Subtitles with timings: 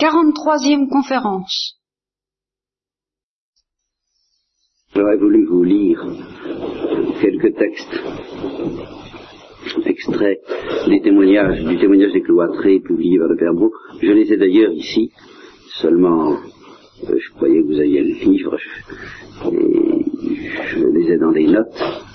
[0.00, 1.78] 43e conférence.
[4.94, 6.02] J'aurais voulu vous lire
[7.20, 8.00] quelques textes
[9.84, 10.40] extraits
[10.86, 13.52] des témoignages, du témoignage des cloîtrés publié par le Père.
[14.00, 15.12] Je les ai d'ailleurs ici,
[15.82, 18.56] seulement euh, je croyais que vous aviez le livre,
[19.52, 20.06] et
[20.70, 22.09] je les ai dans des notes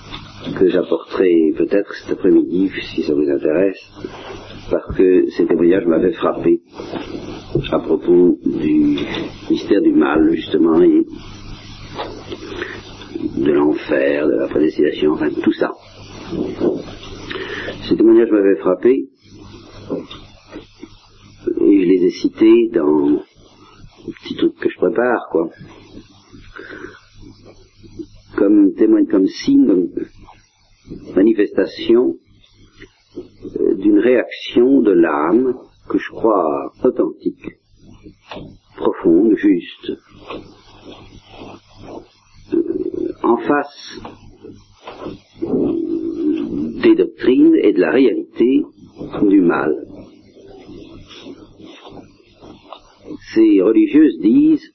[0.54, 3.80] que j'apporterai peut-être cet après-midi, si ça vous intéresse,
[4.70, 6.60] parce que ces témoignages m'avaient frappé
[7.70, 8.98] à propos du
[9.50, 11.04] mystère du mal, justement, et
[13.36, 15.72] de l'enfer, de la prédestination, enfin tout ça.
[17.88, 19.08] Ces témoignages m'avaient frappé,
[21.60, 25.48] et je les ai cités dans le petit truc que je prépare, quoi.
[28.36, 29.88] Comme témoigne, comme signe,
[31.14, 32.16] manifestation
[33.16, 35.54] euh, d'une réaction de l'âme
[35.88, 37.46] que je crois authentique,
[38.76, 39.92] profonde, juste,
[42.52, 44.00] euh, en face
[46.82, 48.62] des doctrines et de la réalité
[49.22, 49.74] du mal.
[53.34, 54.72] Ces religieuses disent,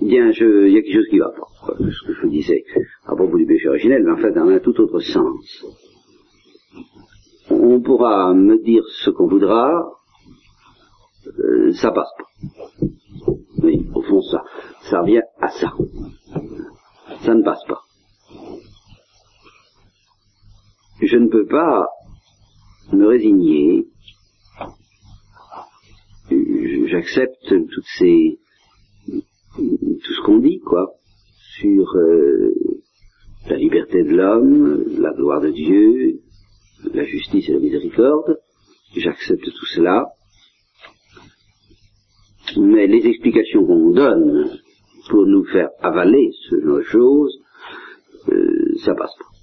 [0.00, 2.64] bien, je, il y a quelque chose qui va pas, ce que je vous disais
[3.06, 5.64] à propos du péché originel, mais en fait dans un tout autre sens.
[7.50, 9.92] On pourra me dire ce qu'on voudra,
[11.38, 12.86] euh, ça passe pas.
[13.62, 14.42] Oui, au fond, ça,
[14.90, 15.72] ça revient à ça.
[17.22, 17.82] Ça ne passe pas.
[21.00, 21.86] Je ne peux pas
[22.92, 23.86] me résigner.
[26.86, 28.38] J'accepte toutes ces,
[29.56, 30.94] tout ce qu'on dit, quoi,
[31.58, 32.52] sur euh,
[33.48, 36.20] la liberté de l'homme, la gloire de Dieu,
[36.92, 38.38] la justice et la miséricorde.
[38.96, 40.06] J'accepte tout cela.
[42.56, 44.50] Mais les explications qu'on donne
[45.08, 47.38] pour nous faire avaler ce genre de choses,
[48.28, 49.34] euh, ça passe pas.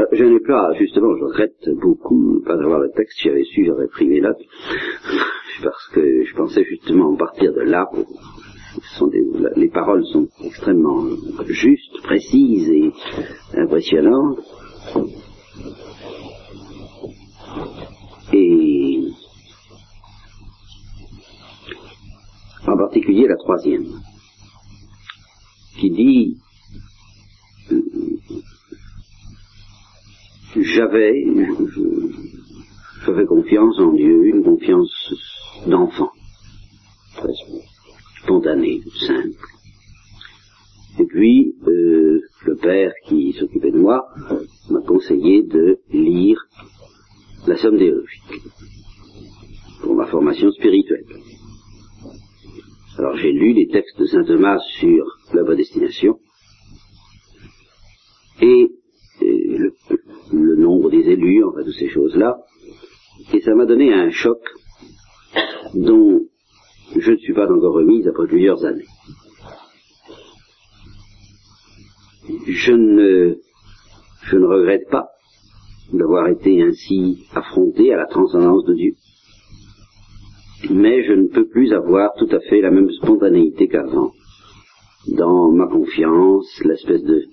[0.00, 3.88] Euh, je n'ai pas, justement, je regrette beaucoup pas d'avoir le texte, j'avais su, j'aurais
[3.88, 4.38] pris mes notes,
[5.62, 7.88] parce que je pensais justement partir de là
[9.56, 11.04] les paroles sont extrêmement
[11.48, 12.92] justes, précises et
[13.54, 14.38] impressionnantes.
[18.32, 19.02] Et
[22.66, 23.86] en particulier la troisième,
[25.78, 26.36] qui dit
[30.56, 31.24] j'avais
[33.10, 35.14] j'avais confiance en Dieu, une confiance
[35.66, 36.10] d'enfant
[38.22, 39.30] spontané, simple.
[41.00, 44.06] Et puis, euh, le père qui s'occupait de moi
[44.70, 46.40] m'a conseillé de lire
[47.46, 48.42] la somme théologique
[49.82, 51.06] pour ma formation spirituelle.
[52.98, 56.18] Alors j'ai lu les textes de saint Thomas sur la prédestination
[58.40, 58.68] et,
[59.20, 59.74] le,
[60.32, 62.36] le, nombre des élus, enfin toutes ces choses-là,
[63.32, 64.38] et ça m'a donné un choc
[65.74, 66.20] dont
[66.96, 68.86] je ne suis pas encore remise après plusieurs années.
[72.46, 73.36] Je ne,
[74.22, 75.08] je ne regrette pas
[75.92, 78.94] d'avoir été ainsi affronté à la transcendance de Dieu.
[80.70, 84.12] Mais je ne peux plus avoir tout à fait la même spontanéité qu'avant
[85.08, 87.24] dans ma confiance, l'espèce de,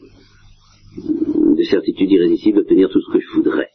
[1.56, 3.67] de certitude irrésistible d'obtenir tout ce que je voudrais.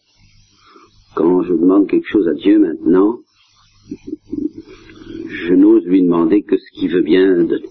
[1.15, 3.19] Quand je demande quelque chose à Dieu maintenant,
[5.29, 7.69] je n'ose lui demander que ce qu'il veut bien donner.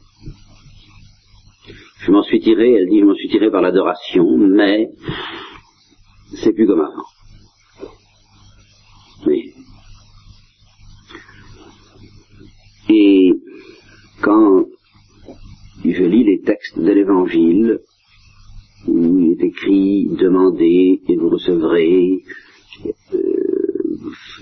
[2.02, 4.90] Je m'en suis tiré, elle dit, je m'en suis tiré par l'adoration, mais
[6.36, 7.06] c'est plus comme avant.
[9.28, 9.54] Mais
[12.90, 13.32] et
[14.22, 14.66] quand
[15.86, 17.80] je lis les textes de l'Évangile,
[18.88, 22.24] où il est écrit demandez et vous recevrez,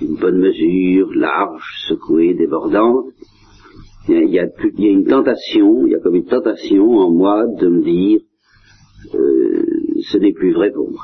[0.01, 3.07] une bonne mesure, large, secouée, débordante.
[4.07, 4.47] Il y, a,
[4.77, 8.21] une tentation, il y a comme une tentation en moi de me dire,
[9.13, 9.63] euh,
[10.09, 11.03] ce n'est plus vrai pour moi.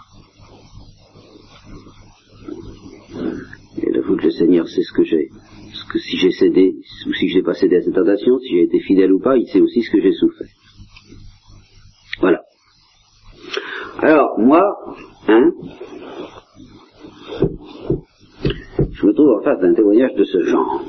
[3.78, 5.30] Et j'avoue que le Seigneur sait ce que j'ai,
[5.74, 6.78] ce que si j'ai cédé,
[7.08, 9.38] ou si je n'ai pas cédé à cette tentation, si j'ai été fidèle ou pas,
[9.38, 10.48] il sait aussi ce que j'ai souffert.
[12.22, 12.42] Voilà.
[14.00, 14.64] Alors, moi,
[15.28, 15.52] hein,
[19.26, 20.84] je en face d'un témoignage de ce genre.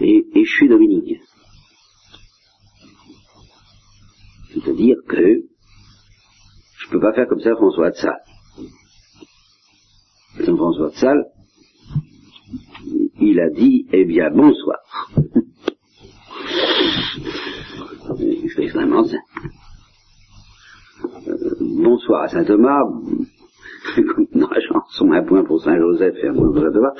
[0.00, 1.20] Et, je suis dominicain.
[4.52, 5.16] C'est-à-dire que
[6.78, 8.22] je ne peux pas faire comme ça François de Sales.
[10.44, 11.24] Saint François de Sales,
[13.20, 14.78] il a dit, eh bien, bonsoir.
[18.54, 19.22] C'est extrêmement simple.
[21.28, 22.80] Euh, bonsoir à saint Thomas,
[23.96, 26.94] la chanson Un point pour Saint Joseph et un point pour Saint Thomas.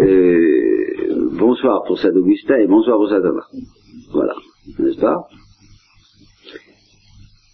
[0.00, 3.46] Euh, bonsoir pour Saint Augustin et bonsoir pour Saint Thomas.
[4.12, 4.34] Voilà,
[4.78, 5.26] n'est-ce pas?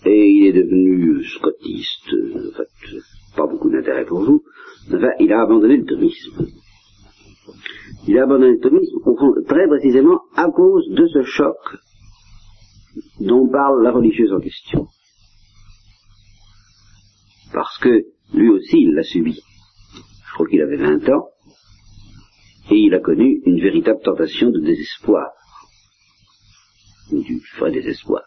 [0.06, 2.97] Et il est devenu scotiste, en fait,
[3.37, 4.43] pas beaucoup d'intérêt pour vous.
[4.88, 6.47] Enfin, il a abandonné le thomisme.
[8.09, 8.99] Il a abandonné le thomisme,
[9.47, 11.56] très précisément à cause de ce choc
[13.21, 14.87] dont parle la religieuse en question.
[17.53, 19.41] Parce que lui aussi, il l'a subi.
[19.94, 21.29] Je crois qu'il avait 20 ans,
[22.71, 25.32] et il a connu une véritable tentation de désespoir.
[27.11, 28.23] Du vrai désespoir.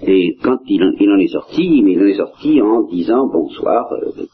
[0.00, 4.26] Et quand il en, est sorti, il en est sorti en disant bonsoir euh,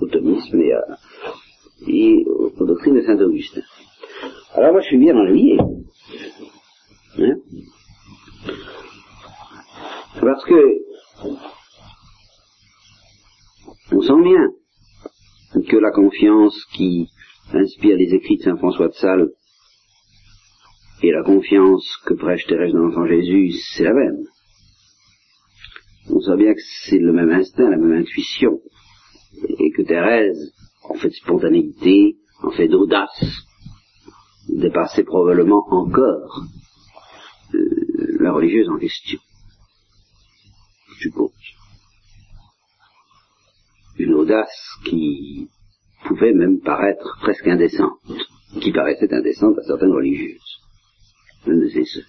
[0.00, 0.72] au thomisme et,
[1.86, 3.62] et aux doctrines de Saint Augustin.
[4.54, 5.58] Alors moi je suis bien ennuyé.
[7.18, 7.36] Hein
[10.20, 10.78] Parce que
[13.92, 14.48] on sent bien
[15.68, 17.08] que la confiance qui
[17.52, 19.30] inspire les écrits de Saint François de Sales
[21.02, 24.24] et la confiance que prêche Thérèse de l'Enfant Jésus, c'est la même.
[26.10, 28.60] On sent bien que c'est le même instinct, la même intuition,
[29.58, 30.52] et que Thérèse,
[30.84, 33.24] en fait de spontanéité, en fait d'audace,
[34.48, 36.44] dépassait probablement encore
[37.54, 39.18] euh, la religieuse en question.
[40.88, 41.55] Je suppose
[43.98, 45.48] une audace qui
[46.04, 47.98] pouvait même paraître presque indécente,
[48.60, 50.60] qui paraissait indécente à certaines religieuses.
[51.46, 52.00] Je ne sais ce.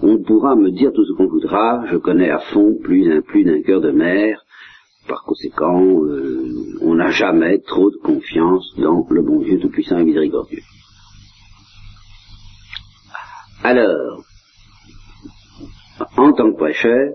[0.00, 3.44] On pourra me dire tout ce qu'on voudra, je connais à fond plus d'un plus
[3.44, 4.42] d'un cœur de mère,
[5.08, 10.04] par conséquent, euh, on n'a jamais trop de confiance dans le bon Dieu tout-puissant et
[10.04, 10.62] miséricordieux.
[13.64, 14.24] Alors,
[16.16, 17.14] en tant que prêcheur,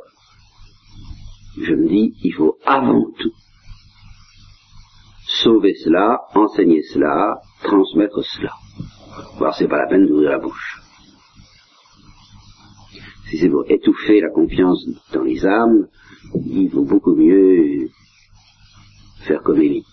[1.61, 3.33] je me dis, il faut avant tout
[5.43, 8.53] sauver cela, enseigner cela, transmettre cela.
[9.37, 10.81] Alors c'est pas la peine d'ouvrir la bouche.
[13.29, 15.87] Si c'est pour étouffer la confiance dans les âmes,
[16.45, 17.89] il vaut beaucoup mieux
[19.21, 19.83] faire comme Élie.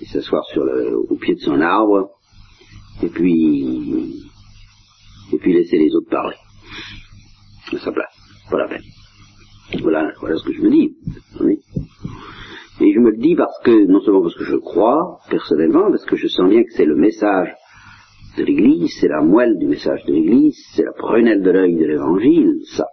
[0.00, 2.10] Et s'asseoir sur le, au pied de son arbre,
[3.02, 4.22] et puis,
[5.32, 6.36] et puis laisser les autres parler.
[7.72, 8.14] À sa place.
[8.50, 8.95] Pas la peine.
[9.82, 10.96] Voilà, voilà ce que je me dis.
[12.80, 16.04] Et je me le dis parce que, non seulement parce que je crois, personnellement, parce
[16.04, 17.54] que je sens bien que c'est le message
[18.36, 21.84] de l'Église, c'est la moelle du message de l'Église, c'est la prunelle de l'œil de
[21.86, 22.86] l'Évangile, ça,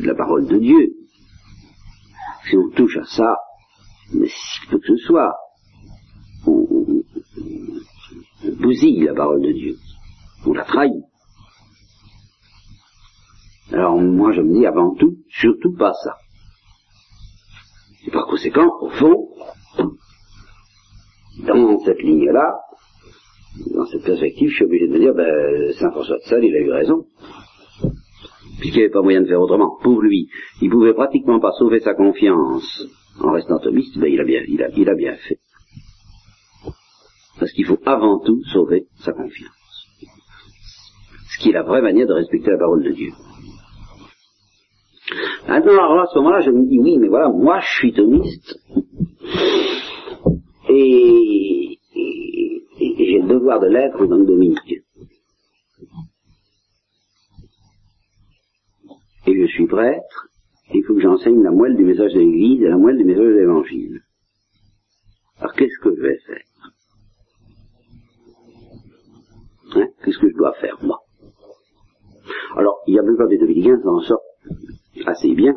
[0.00, 0.92] la parole de Dieu.
[2.48, 3.36] Si on touche à ça,
[4.14, 5.34] mais si que ce soit,
[6.46, 6.66] on,
[8.44, 9.74] on bousille la parole de Dieu,
[10.46, 11.04] on la trahit.
[13.72, 16.16] Alors moi je me dis avant tout, surtout pas ça.
[18.06, 19.28] Et par conséquent, au fond,
[21.44, 22.60] dans cette ligne-là,
[23.74, 26.54] dans cette perspective, je suis obligé de me dire, ben, Saint François de Sales, il
[26.54, 27.06] a eu raison.
[28.58, 29.76] Puisqu'il n'y avait pas moyen de faire autrement.
[29.82, 30.28] Pour lui,
[30.62, 32.86] il pouvait pratiquement pas sauver sa confiance
[33.20, 35.38] en restant thomiste, ben, il a bien, il a bien fait.
[37.38, 39.50] Parce qu'il faut avant tout sauver sa confiance.
[41.28, 43.12] Ce qui est la vraie manière de respecter la parole de Dieu.
[45.48, 48.58] Maintenant, alors à ce moment-là, je me dis, oui, mais voilà, moi je suis thomiste,
[50.68, 51.78] et,
[52.78, 54.82] j'ai le devoir de l'être en tant que Dominique.
[59.26, 60.28] Et je suis prêtre,
[60.72, 63.24] il faut que j'enseigne la moelle du message de l'Église et la moelle du message
[63.24, 64.00] de l'Évangile.
[65.38, 66.42] Alors qu'est-ce que je vais faire?
[69.74, 69.88] Hein?
[70.04, 71.00] Qu'est-ce que je dois faire, moi?
[72.56, 74.22] Alors, il y a plupart des dominicains s'en sortent
[75.04, 75.56] assez bien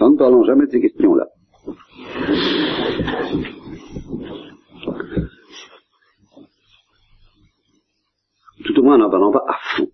[0.00, 1.26] en ne parlant jamais de ces questions-là.
[8.64, 9.90] Tout au moins en n'en parlant pas à fond.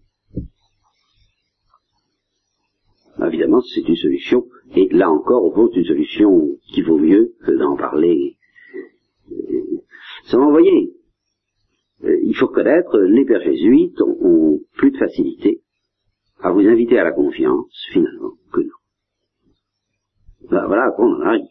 [3.27, 7.53] Évidemment, c'est une solution, et là encore, fond, c'est une solution qui vaut mieux que
[7.53, 8.37] d'en parler.
[10.27, 10.93] Ça m'a envoyé.
[12.03, 15.63] Il faut reconnaître, les pères jésuites ont plus de facilité
[16.41, 20.49] à vous inviter à la confiance, finalement, que nous.
[20.51, 21.47] Ben, voilà à quoi on en arrive.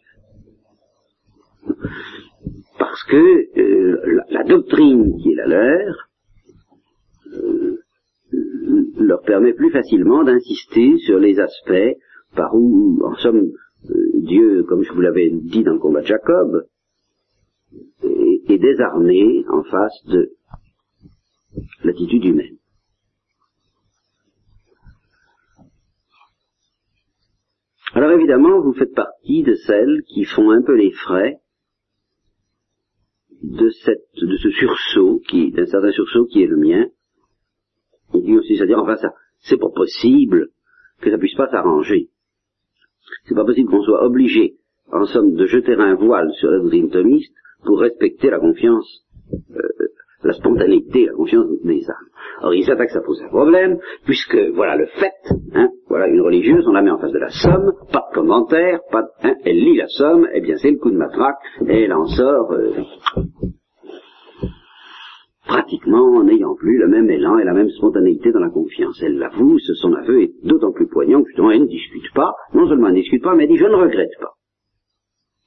[2.78, 6.08] Parce que euh, la, doctrine qui est la leur
[7.32, 7.78] euh,
[8.98, 11.96] leur permet plus facilement d'insister sur les aspects
[12.34, 13.50] par où, en somme,
[13.90, 16.66] euh, Dieu, comme je vous l'avais dit dans le combat de Jacob,
[18.02, 20.30] est, désarmé en face de
[21.84, 22.56] l'attitude humaine.
[27.96, 31.38] Alors évidemment, vous faites partie de celles qui font un peu les frais
[33.42, 36.88] de, ce sursaut, qui, d'un certain sursaut qui est le mien.
[38.12, 40.50] Il dit aussi, c'est-à-dire, enfin, ça, c'est pas possible
[41.00, 42.10] que ça puisse pas s'arranger.
[43.24, 44.56] C'est pas possible qu'on soit obligé,
[44.92, 46.90] en somme, de jeter un voile sur la doctrine
[47.64, 49.06] pour respecter la confiance,
[49.52, 49.68] euh,
[50.26, 52.42] la spontanéité, la confiance des âmes.
[52.42, 56.66] Or, il s'attaque, ça pose un problème, puisque, voilà le fait, hein, voilà une religieuse,
[56.68, 59.56] on la met en face de la somme, pas de commentaire, pas de, hein, elle
[59.56, 62.52] lit la somme, et eh bien c'est le coup de matraque, et elle en sort
[62.52, 62.72] euh,
[65.46, 69.00] pratiquement en n'ayant plus le même élan et la même spontanéité dans la confiance.
[69.02, 72.68] Elle l'avoue, son aveu est d'autant plus poignant que justement elle ne discute pas, non
[72.68, 74.35] seulement elle ne discute pas, mais elle dit je ne regrette pas.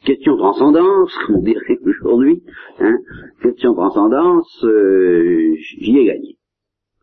[0.06, 2.42] Question transcendance, on dirait aujourd'hui,
[2.80, 2.98] hein,
[3.42, 6.38] question transcendance, euh, j'y ai gagné.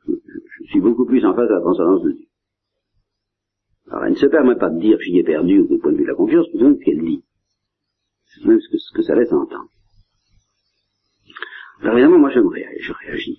[0.09, 2.27] Je, suis beaucoup plus en face de la transcendance de Dieu.
[3.91, 6.05] Alors elle ne se permet pas de dire j'y ai perdu au point de vue
[6.05, 7.23] de la confiance, mais ce qu'elle dit.
[8.25, 9.69] C'est même ce que, ça laisse entendre.
[11.83, 13.39] Alors évidemment, moi je, réagis, je réagis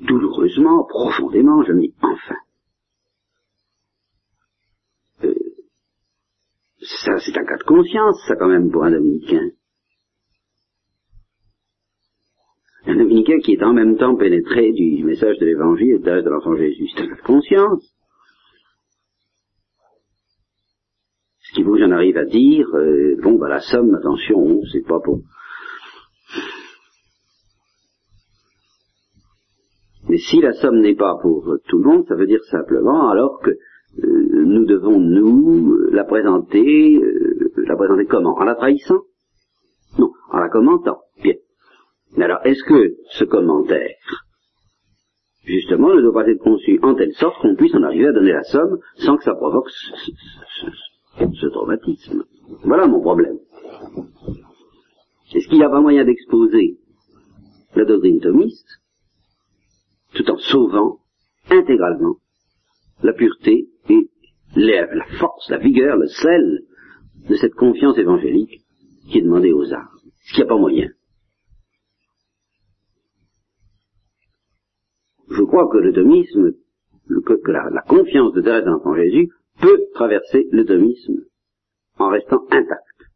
[0.00, 2.36] douloureusement, profondément, je me dis enfin.
[5.24, 5.34] Euh,
[6.96, 9.50] ça, c'est un cas de conscience, ça quand même, pour un dominicain.
[12.86, 16.56] Un dominicain qui est en même temps pénétré du message de l'évangile et de l'enfant
[16.56, 17.94] Jésus, c'est un cas de conscience.
[21.40, 25.00] Ce qui vous j'en arrive à dire, euh, bon, bah la somme, attention, c'est pas
[25.00, 25.20] pour
[30.08, 33.40] Mais si la somme n'est pas pour tout le monde, ça veut dire simplement alors
[33.40, 38.36] que euh, nous devons, nous, la présenter, euh, la présenter comment?
[38.36, 39.02] En la trahissant?
[39.98, 41.00] Non, en la commentant.
[41.22, 41.34] Bien.
[42.16, 43.96] Mais alors, est-ce que ce commentaire,
[45.44, 48.32] justement, ne doit pas être conçu en telle sorte qu'on puisse en arriver à donner
[48.32, 52.24] la somme sans que ça provoque ce, traumatisme?
[52.64, 53.38] Voilà mon problème.
[55.34, 56.78] Est-ce qu'il n'y a pas moyen d'exposer
[57.74, 58.80] la doctrine thomiste
[60.14, 61.00] tout en sauvant
[61.50, 62.16] intégralement
[63.02, 64.10] la pureté et
[64.56, 66.60] la force, la vigueur, le sel
[67.28, 68.62] de cette confiance évangélique
[69.10, 69.96] qui est demandée aux arts.
[70.24, 70.88] Ce qui n'y a pas moyen.
[75.30, 76.52] Je crois que le thomisme,
[77.24, 81.24] que, la, confiance de Thérèse en Jésus peut traverser le thomisme
[81.98, 83.10] en restant intacte,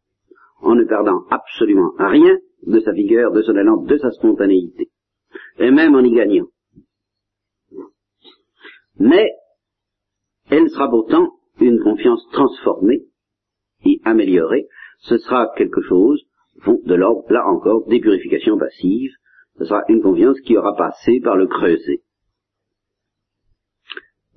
[0.61, 4.89] en ne perdant absolument rien de sa vigueur, de son élan, de sa spontanéité,
[5.57, 6.47] et même en y gagnant
[8.99, 9.29] mais
[10.49, 13.03] elle sera pourtant une confiance transformée
[13.85, 14.67] et améliorée.
[14.99, 16.23] Ce sera quelque chose
[16.65, 19.13] de l'ordre, là encore, des purifications passives.
[19.57, 22.01] Ce sera une confiance qui aura passé par le creuset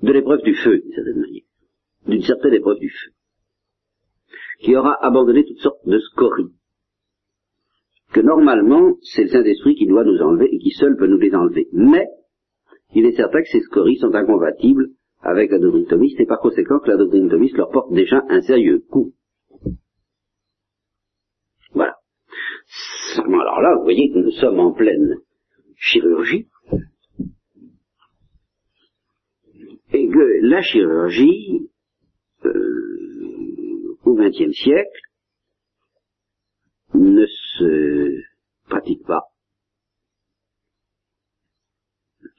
[0.02, 1.42] de l'épreuve du feu, d'une certaine manière,
[2.06, 3.10] d'une certaine épreuve du feu,
[4.60, 6.52] qui aura abandonné toutes sortes de scories,
[8.12, 11.34] que normalement, c'est le Saint-Esprit qui doit nous enlever et qui seul peut nous les
[11.34, 11.68] enlever.
[11.72, 12.06] Mais,
[12.94, 14.90] il est certain que ces scories sont incompatibles
[15.26, 15.86] avec la doctrine
[16.18, 19.12] et par conséquent que la doctrine leur porte déjà un sérieux coup.
[21.72, 21.96] Voilà.
[23.18, 25.16] Alors là, vous voyez que nous sommes en pleine
[25.76, 26.48] chirurgie
[29.92, 31.70] et que la chirurgie,
[32.44, 35.00] euh, au XXe siècle,
[36.94, 38.22] ne se
[38.68, 39.22] pratique pas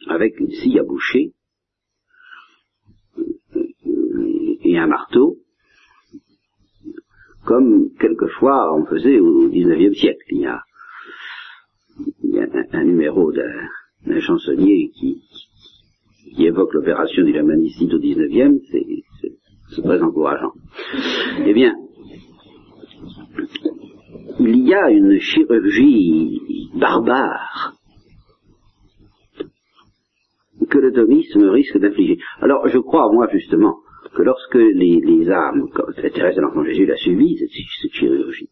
[0.08, 1.34] avec une scie à boucher
[4.64, 5.38] et un marteau,
[7.46, 10.26] comme quelquefois on faisait au XIXe siècle.
[10.30, 10.62] Il y a,
[12.74, 15.24] un, numéro d'un chansonnier qui,
[16.40, 18.62] évoque l'opération du lamanicide au XIXe,
[19.72, 20.54] c'est très encourageant.
[21.46, 21.74] Eh bien,
[24.40, 26.40] il y a une chirurgie
[26.76, 27.74] barbare
[30.70, 32.18] que le risque d'infliger.
[32.42, 33.77] Alors, je crois, moi, justement,
[34.16, 38.50] que lorsque les, âmes, comme Thérèse de l'Enfant Jésus l'a suivi, cette, chirurgie,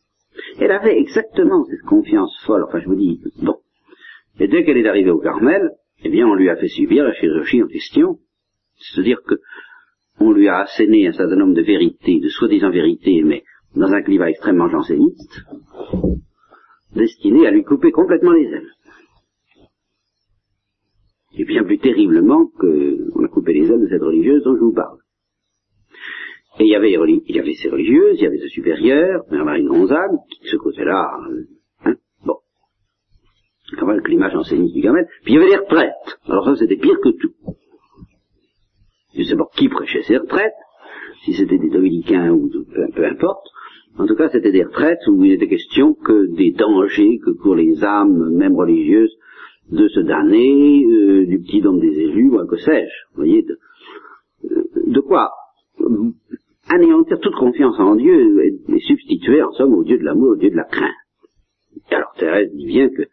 [0.60, 3.56] elle avait exactement cette confiance folle, enfin, je vous dis, bon.
[4.40, 5.72] Et dès qu'elle est arrivée au Carmel,
[6.04, 8.20] eh bien, on lui a fait subir la chirurgie en question.
[8.78, 9.36] C'est-à-dire que
[10.20, 13.44] on lui a asséné un certain nombre de vérités, de soi-disant vérités, mais
[13.76, 15.42] dans un climat extrêmement janséniste,
[16.96, 18.70] destiné à lui couper complètement les ailes
[21.38, 24.74] et bien plus terriblement qu'on a coupé les ailes de cette religieuse dont je vous
[24.74, 24.98] parle.
[26.60, 29.44] Et il y avait, il y avait ces religieuses, il y avait ce supérieur, Mère
[29.44, 31.06] Marie Gonzague, qui de ce côté-là,
[31.84, 32.38] hein, bon.
[33.72, 35.06] le climat janséniste du Carmel.
[35.24, 36.20] Puis il y avait les retraites.
[36.28, 37.34] Alors ça, c'était pire que tout.
[39.18, 40.54] Je sais pas qui prêchait ces retraites,
[41.24, 43.48] si c'était des dominicains ou peu, importe.
[43.98, 47.56] En tout cas, c'était des retraites où il était question que des dangers que courent
[47.56, 49.16] les âmes, même religieuses,
[49.72, 53.08] de se damner, euh, du petit don des élus, ou que sais-je.
[53.12, 53.58] Vous voyez, de,
[54.52, 55.32] euh, de quoi
[56.70, 60.50] anéantir toute confiance en Dieu et, substituer en somme au Dieu de l'amour, au Dieu
[60.50, 60.92] de la crainte.
[61.90, 63.04] alors Thérèse dit bien que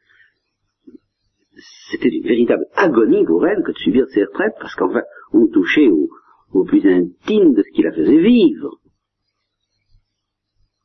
[1.91, 5.89] c'était une véritable agonie pour elle que de subir ces retraites, parce qu'enfin, on touchait
[5.89, 6.09] au,
[6.53, 8.79] au plus intime de ce qui la faisait vivre,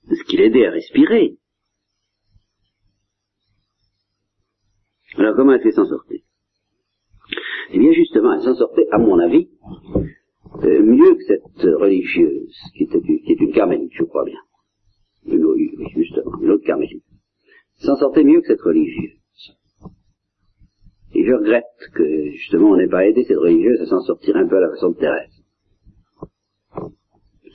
[0.09, 1.37] de ce qui l'aidait à respirer.
[5.15, 6.21] Alors comment elle fait s'en sortir?
[7.71, 9.49] Eh bien justement, elle s'en sortait, à mon avis,
[10.63, 14.39] euh, mieux que cette religieuse, qui, était, est une carmélite, je crois bien.
[15.25, 15.45] Une,
[15.95, 17.03] justement, une autre carmélite.
[17.75, 19.19] S'en sortait mieux que cette religieuse.
[21.13, 24.47] Et je regrette que, justement, on n'ait pas aidé cette religieuse à s'en sortir un
[24.47, 25.43] peu à la façon de Thérèse.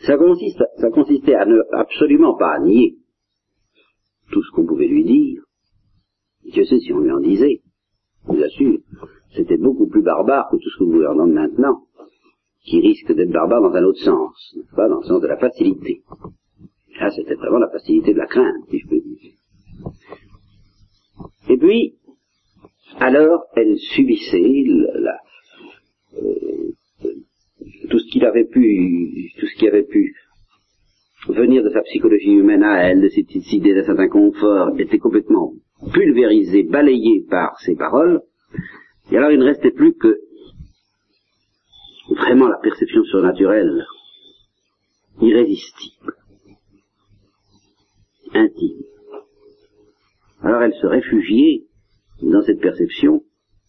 [0.04, 0.16] Ça,
[0.78, 2.96] ça consistait à ne absolument pas nier
[4.32, 5.42] tout ce qu'on pouvait lui dire.
[6.54, 7.62] Je sais si on lui en disait,
[8.26, 8.78] je vous assure,
[9.34, 11.84] c'était beaucoup plus barbare que tout ce que vous entendre maintenant
[12.64, 16.02] qui risque d'être barbare dans un autre sens, pas dans le sens de la facilité.
[17.00, 19.32] Là, c'était vraiment la facilité de la crainte, si je peux dire.
[21.48, 21.94] Et puis,
[23.00, 24.64] alors, elle subissait
[26.14, 26.72] euh,
[27.90, 30.14] tout ce qu'il avait pu, tout ce qui avait pu
[31.28, 34.98] venir de sa psychologie humaine à elle, de ses petites idées, de certains conforts, était
[34.98, 35.54] complètement
[35.92, 38.22] pulvérisé, balayé par ses paroles.
[39.10, 40.18] Et alors, il ne restait plus que
[42.10, 43.86] vraiment la perception surnaturelle,
[45.20, 46.14] irrésistible,
[48.34, 48.82] intime.
[50.42, 51.66] Alors elle se réfugiait
[52.22, 53.22] dans cette perception,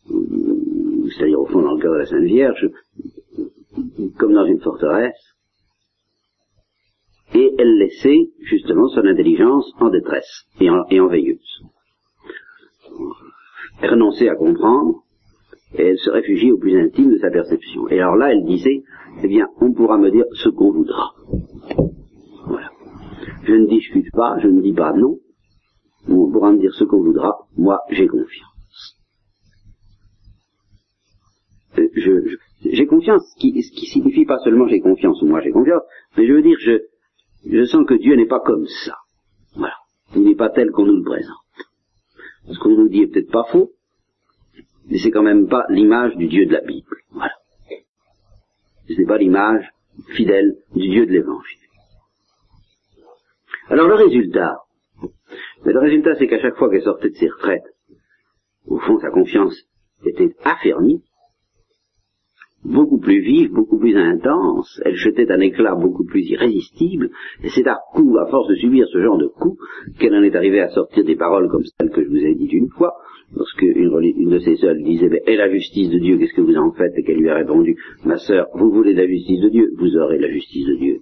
[0.08, 2.70] c'est-à-dire au fond dans le cœur de la Sainte Vierge,
[4.18, 5.36] comme dans une forteresse,
[7.36, 11.64] et elle laissait justement son intelligence en détresse et en veilleuse.
[13.82, 15.04] Renonçait à comprendre,
[15.76, 17.88] et elle se réfugiait au plus intime de sa perception.
[17.90, 18.84] Et alors là, elle disait,
[19.24, 21.12] eh bien, on pourra me dire ce qu'on voudra.
[22.46, 22.70] Voilà.
[23.44, 25.18] Je ne discute pas, je ne dis pas non,
[26.08, 29.00] on pourra me dire ce qu'on voudra, moi j'ai confiance.
[31.78, 31.88] Euh,
[32.66, 35.82] j'ai confiance, ce qui, ce qui signifie pas seulement j'ai confiance ou moi j'ai confiance,
[36.18, 36.80] mais je veux dire, je,
[37.50, 38.96] je sens que Dieu n'est pas comme ça.
[39.56, 39.76] Voilà.
[40.16, 41.43] Il n'est pas tel qu'on nous le présente.
[42.52, 43.72] Ce qu'on nous dit est peut-être pas faux,
[44.88, 46.98] mais c'est quand même pas l'image du Dieu de la Bible.
[47.12, 47.34] Voilà.
[48.88, 49.74] Ce n'est pas l'image
[50.16, 51.60] fidèle du Dieu de l'Évangile.
[53.70, 54.58] Alors le résultat,
[55.66, 57.64] mais le résultat c'est qu'à chaque fois qu'elle sortait de ses retraites,
[58.68, 59.56] au fond sa confiance
[60.06, 61.02] était affermie,
[62.66, 67.10] beaucoup plus vive, beaucoup plus intense, elle jetait un éclat beaucoup plus irrésistible,
[67.44, 69.58] et c'est à coup, à force de subir ce genre de coups,
[70.00, 72.54] qu'elle en est arrivée à sortir des paroles comme celles que je vous ai dites
[72.54, 72.94] une fois,
[73.36, 76.56] lorsque une, de ses sœurs disait, mais, et la justice de Dieu, qu'est-ce que vous
[76.56, 76.94] en faites?
[76.98, 80.20] Et qu'elle lui a répondu, ma sœur, vous voulez la justice de Dieu, vous aurez
[80.20, 81.00] la justice de Dieu.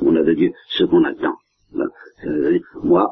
[0.00, 1.34] on a de Dieu ce qu'on attend.
[2.26, 3.10] Euh, moi,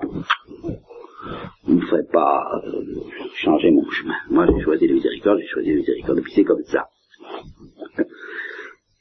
[1.65, 2.83] vous ne ferez pas euh,
[3.35, 4.15] changer mon chemin.
[4.31, 6.87] Moi, j'ai choisi la miséricorde, j'ai choisi la miséricorde, et puis c'est comme ça.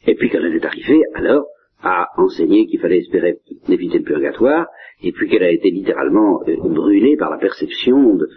[0.05, 1.45] Et puis quand elle est arrivée, alors,
[1.81, 4.67] à enseigner qu'il fallait espérer éviter le purgatoire,
[5.01, 8.27] et puis qu'elle a été littéralement euh, brûlée par la perception de,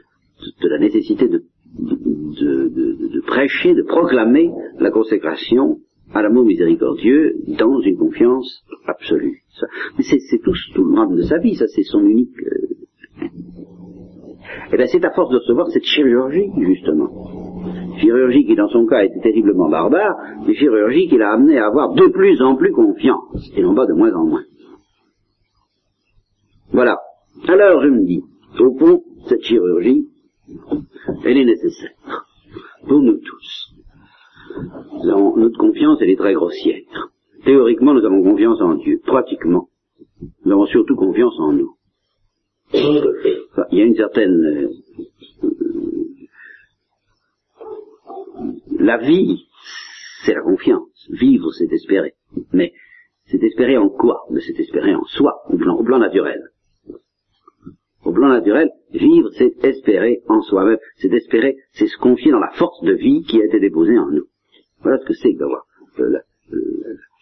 [0.63, 1.43] la nécessité de,
[3.27, 5.79] prêcher, de proclamer la consécration
[6.13, 9.43] à l'amour miséricordieux dans une confiance absolue.
[9.97, 12.82] Mais c'est tout, le drame de sa vie, ça c'est son unique et
[14.73, 17.11] eh bien c'est à force de recevoir cette chirurgie, justement.
[17.99, 21.93] Chirurgie qui dans son cas était terriblement barbare, mais chirurgie qui l'a amené à avoir
[21.93, 24.45] de plus en plus confiance, et non pas de moins en moins.
[26.73, 26.99] Voilà.
[27.49, 28.23] Alors je me dis,
[28.59, 30.09] au fond, cette chirurgie,
[31.25, 31.91] elle est nécessaire
[32.89, 33.75] pour nous tous.
[35.37, 36.81] notre confiance, elle est très grossière.
[37.45, 39.01] Théoriquement, nous avons confiance en Dieu.
[39.05, 39.69] Pratiquement,
[40.45, 41.75] nous avons surtout confiance en nous
[42.73, 44.45] il y a une certaine...
[44.45, 44.69] Euh,
[48.79, 49.47] la vie,
[50.25, 51.09] c'est la confiance.
[51.11, 52.15] Vivre, c'est espérer.
[52.53, 52.73] Mais
[53.27, 54.23] c'est espérer en quoi?
[54.31, 56.43] Mais c'est espérer en soi, au plan, au plan naturel.
[58.05, 60.79] Au plan naturel, vivre, c'est espérer en soi-même.
[60.97, 64.11] C'est espérer, c'est se confier dans la force de vie qui a été déposée en
[64.11, 64.27] nous.
[64.81, 65.65] Voilà ce que c'est que d'avoir
[66.01, 66.19] euh,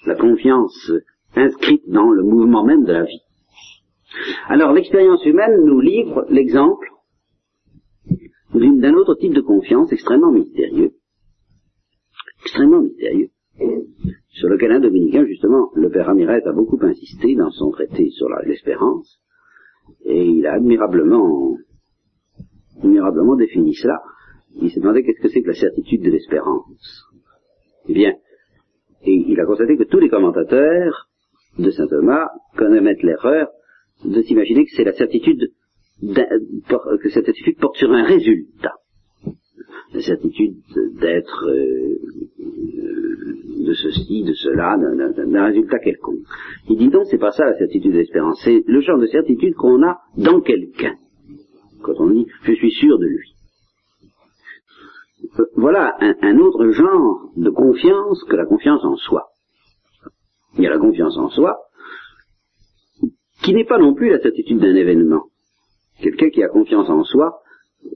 [0.07, 0.91] la confiance
[1.37, 3.21] inscrite dans le mouvement même de la vie.
[4.49, 6.89] Alors l'expérience humaine nous livre l'exemple
[8.53, 10.93] d'un autre type de confiance extrêmement mystérieux.
[12.43, 13.31] Extrêmement mystérieux.
[14.29, 18.29] Sur lequel un dominicain, justement, le père Ramirez a beaucoup insisté dans son traité sur
[18.47, 19.21] l'espérance,
[20.05, 21.57] et il a admirablement,
[22.83, 24.01] admirablement défini cela.
[24.57, 27.05] Il s'est demandé qu'est-ce que c'est que la certitude de l'espérance.
[27.87, 28.15] Eh bien,
[29.03, 31.09] et il a constaté que tous les commentateurs
[31.59, 33.49] de saint Thomas commettent l'erreur
[34.05, 35.51] de s'imaginer que c'est la certitude
[36.01, 38.75] que cette certitude porte sur un résultat.
[39.93, 40.57] La certitude
[40.99, 41.99] d'être euh,
[43.67, 46.21] de ceci, de cela, d'un résultat quelconque.
[46.69, 49.55] Il dit non, c'est pas ça la certitude de l'espérance, c'est le genre de certitude
[49.55, 50.95] qu'on a dans quelqu'un.
[51.83, 53.35] Quand on dit je suis sûr de lui.
[55.39, 59.27] Euh, voilà un, autre genre de confiance que la confiance en soi.
[60.57, 61.57] Il y a la confiance en soi,
[63.43, 65.25] qui n'est pas non plus la certitude d'un événement.
[66.01, 67.43] Quelqu'un qui a confiance en soi
[67.85, 67.89] euh,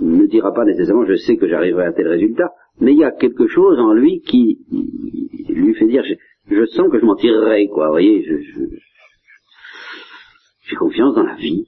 [0.00, 3.10] ne dira pas nécessairement je sais que j'arriverai à tel résultat, mais il y a
[3.10, 4.58] quelque chose en lui qui
[5.48, 6.04] lui fait dire
[6.48, 7.86] je, sens que je m'en tirerai, quoi.
[7.86, 8.24] Vous voyez,
[10.68, 11.66] j'ai confiance dans la vie.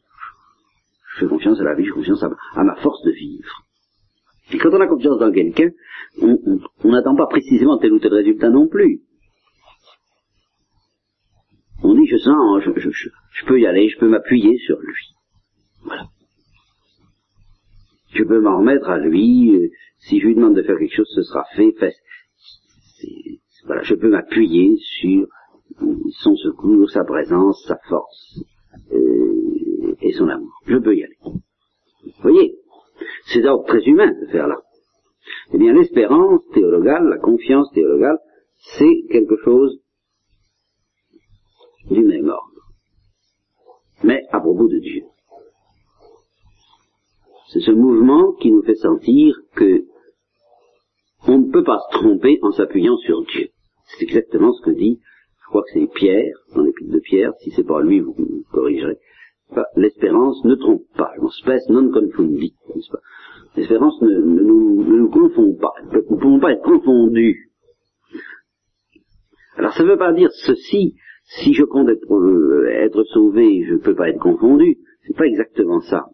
[1.15, 3.65] Je fais confiance à la vie, j'ai confiance à, ma force de vivre.
[4.53, 5.71] Et quand on a confiance dans quelqu'un,
[6.23, 9.03] on n'attend pas précisément tel ou tel résultat non plus.
[11.83, 15.15] On dit je sens, je peux y aller, je peux m'appuyer sur lui.
[15.85, 16.07] Voilà.
[18.13, 19.55] Je peux m'en remettre à lui.
[19.55, 19.69] Euh,
[20.01, 21.75] si je lui demande de faire quelque chose, ce sera fait.
[23.67, 25.27] voilà, je peux m'appuyer sur
[26.21, 28.41] son secours, sa présence, sa force
[28.93, 30.53] euh, et son amour.
[30.67, 31.17] Je peux y aller.
[31.23, 32.57] Vous voyez,
[33.27, 34.61] c'est d'ordre très humain de faire là.
[35.53, 38.19] Eh bien, l'espérance théologale, la confiance théologale,
[38.79, 39.81] c'est quelque chose
[41.91, 42.63] du même ordre.
[44.05, 45.03] Mais à propos de Dieu.
[47.53, 49.85] C'est ce mouvement qui nous fait sentir que
[51.27, 53.49] on ne peut pas se tromper en s'appuyant sur Dieu.
[53.87, 55.01] C'est exactement ce que dit,
[55.43, 58.43] je crois que c'est Pierre, dans l'épître de Pierre, si c'est pas lui, vous me
[58.53, 58.99] corrigerez.
[59.77, 62.55] L'espérance ne trompe pas, spes non confundi,
[63.57, 67.51] L'espérance ne, nous, confond pas, nous ne pouvons pas être confondus.
[69.57, 70.95] Alors ça ne veut pas dire ceci,
[71.29, 74.79] si je compte être, euh, être sauvé, je ne peux pas être confondu.
[75.07, 76.07] C'est pas exactement ça.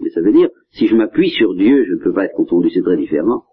[0.00, 2.70] Mais ça veut dire, si je m'appuie sur Dieu, je ne peux pas être confondu,
[2.70, 3.44] c'est très différent.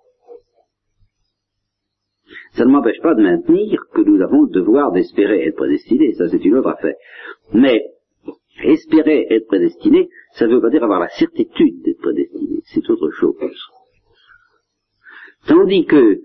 [2.53, 6.27] Ça ne m'empêche pas de maintenir que nous avons le devoir d'espérer être prédestinés, ça
[6.29, 6.95] c'est une autre affaire.
[7.53, 7.83] Mais
[8.63, 13.11] espérer être prédestiné, ça ne veut pas dire avoir la certitude d'être prédestiné, c'est autre
[13.11, 13.35] chose.
[15.47, 16.21] Tandis que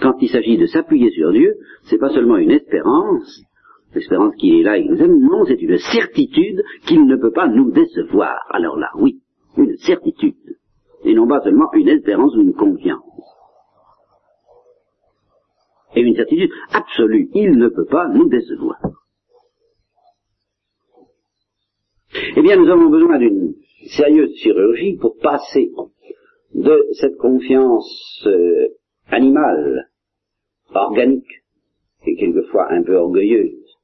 [0.00, 3.42] quand il s'agit de s'appuyer sur Dieu, c'est pas seulement une espérance,
[3.94, 7.48] l'espérance qui est là et nous aime, non, c'est une certitude qu'il ne peut pas
[7.48, 8.38] nous décevoir.
[8.50, 9.20] Alors là, oui,
[9.56, 10.34] une certitude,
[11.04, 13.02] et non pas seulement une espérance ou une confiance.
[15.94, 18.78] Et une certitude absolue, il ne peut pas nous décevoir.
[22.36, 23.54] Eh bien, nous avons besoin d'une
[23.96, 25.70] sérieuse chirurgie pour passer
[26.54, 28.68] de cette confiance euh,
[29.08, 29.90] animale,
[30.74, 31.42] organique,
[32.06, 33.76] et quelquefois un peu orgueilleuse,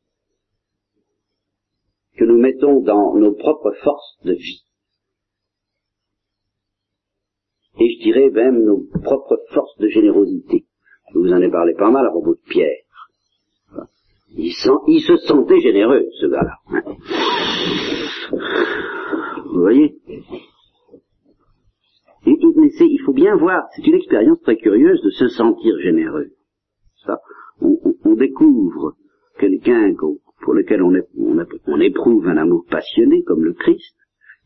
[2.16, 4.64] que nous mettons dans nos propres forces de vie.
[7.80, 10.66] Et je dirais même nos propres forces de générosité.
[11.12, 12.82] Je vous en ai parlé pas mal à propos de Pierre.
[14.34, 16.58] Il, se sentait généreux, ce gars-là.
[19.44, 20.00] Vous voyez?
[22.24, 26.32] Il faut bien voir, c'est une expérience très curieuse de se sentir généreux.
[27.60, 28.94] On découvre
[29.38, 29.94] quelqu'un
[30.42, 33.96] pour lequel on, éprouve un amour passionné comme le Christ,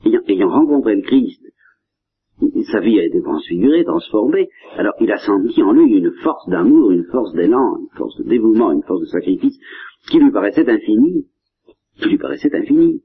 [0.05, 1.43] ayant, rencontré le Christ,
[2.71, 6.91] sa vie a été transfigurée, transformée, alors il a senti en lui une force d'amour,
[6.91, 9.59] une force d'élan, une force de dévouement, une force de sacrifice,
[10.11, 11.27] qui lui paraissait infinie,
[11.97, 13.03] qui lui paraissait infinie.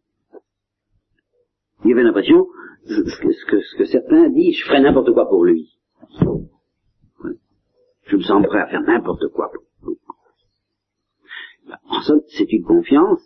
[1.85, 2.47] Il avait l'impression,
[2.85, 5.69] ce que, ce que certains disent, je ferai n'importe quoi pour lui.
[8.07, 9.61] Je me sens prêt à faire n'importe quoi pour
[11.89, 13.21] en somme, c'est une confiance,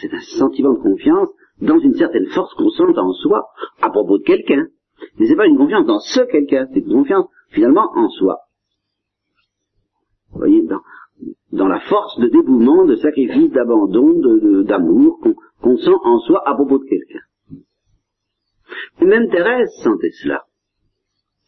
[0.00, 1.28] c'est un sentiment de confiance
[1.60, 3.48] dans une certaine force qu'on sent en soi
[3.80, 4.66] à propos de quelqu'un.
[5.18, 8.38] Mais c'est pas une confiance dans ce quelqu'un, c'est une confiance finalement en soi.
[10.30, 10.62] Vous voyez,
[11.50, 14.20] dans, la force de dévouement, de sacrifice, d'abandon,
[14.64, 15.20] d'amour
[15.62, 17.20] qu'on sent en soi à propos de quelqu'un.
[19.00, 20.44] Et même Thérèse sentait cela.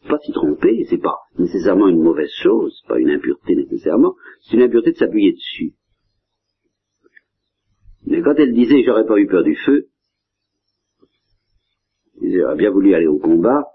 [0.07, 4.63] Pas s'y tromper, c'est pas nécessairement une mauvaise chose, pas une impureté nécessairement, c'est une
[4.63, 5.73] impureté de s'appuyer dessus.
[8.07, 9.89] Mais quand elle disait j'aurais pas eu peur du feu,
[12.43, 13.65] auraient bien voulu aller au combat,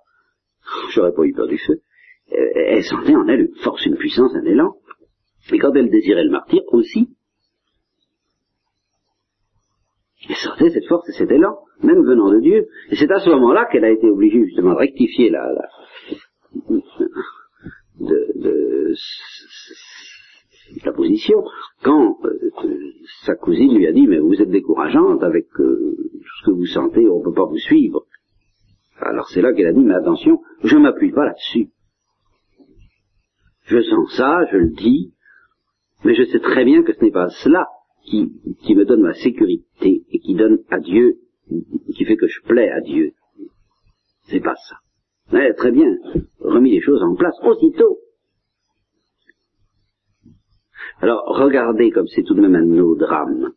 [0.94, 1.80] j'aurais pas eu peur du feu,
[2.28, 4.76] elle sentait en elle une force, une puissance, un élan.
[5.52, 7.15] Et quand elle désirait le martyr aussi,
[10.58, 12.66] cette force et cet élan, même venant de Dieu.
[12.90, 15.68] Et c'est à ce moment-là qu'elle a été obligée justement de rectifier la, la
[18.00, 18.94] de, de,
[20.94, 21.42] position
[21.82, 22.52] quand euh,
[23.24, 26.66] sa cousine lui a dit mais vous êtes décourageante avec euh, tout ce que vous
[26.66, 28.06] sentez, on ne peut pas vous suivre.
[29.00, 31.68] Alors c'est là qu'elle a dit mais attention, je m'appuie pas là-dessus.
[33.64, 35.12] Je sens ça, je le dis,
[36.04, 37.66] mais je sais très bien que ce n'est pas cela
[38.06, 41.18] qui, me donne ma sécurité et qui donne à Dieu,
[41.94, 43.12] qui fait que je plais à Dieu.
[44.28, 44.76] C'est pas ça.
[45.56, 45.96] Très bien,
[46.38, 47.98] remis les choses en place aussitôt.
[51.00, 53.52] Alors, regardez comme c'est tout de même un de nos drames.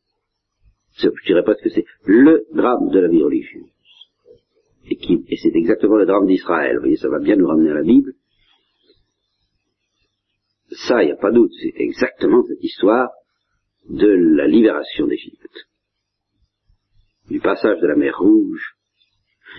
[0.97, 3.69] Je dirais pas que c'est le drame de la vie religieuse.
[4.89, 6.75] Et, et c'est exactement le drame d'Israël.
[6.75, 8.13] Vous voyez, ça va bien nous ramener à la Bible.
[10.71, 13.09] Ça, il n'y a pas doute, c'est exactement cette histoire
[13.87, 15.67] de la libération d'Égypte.
[17.29, 18.75] Du passage de la mer Rouge.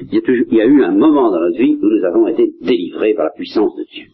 [0.01, 2.05] Il y, a toujours, il y a eu un moment dans notre vie où nous
[2.05, 4.07] avons été délivrés par la puissance de Dieu.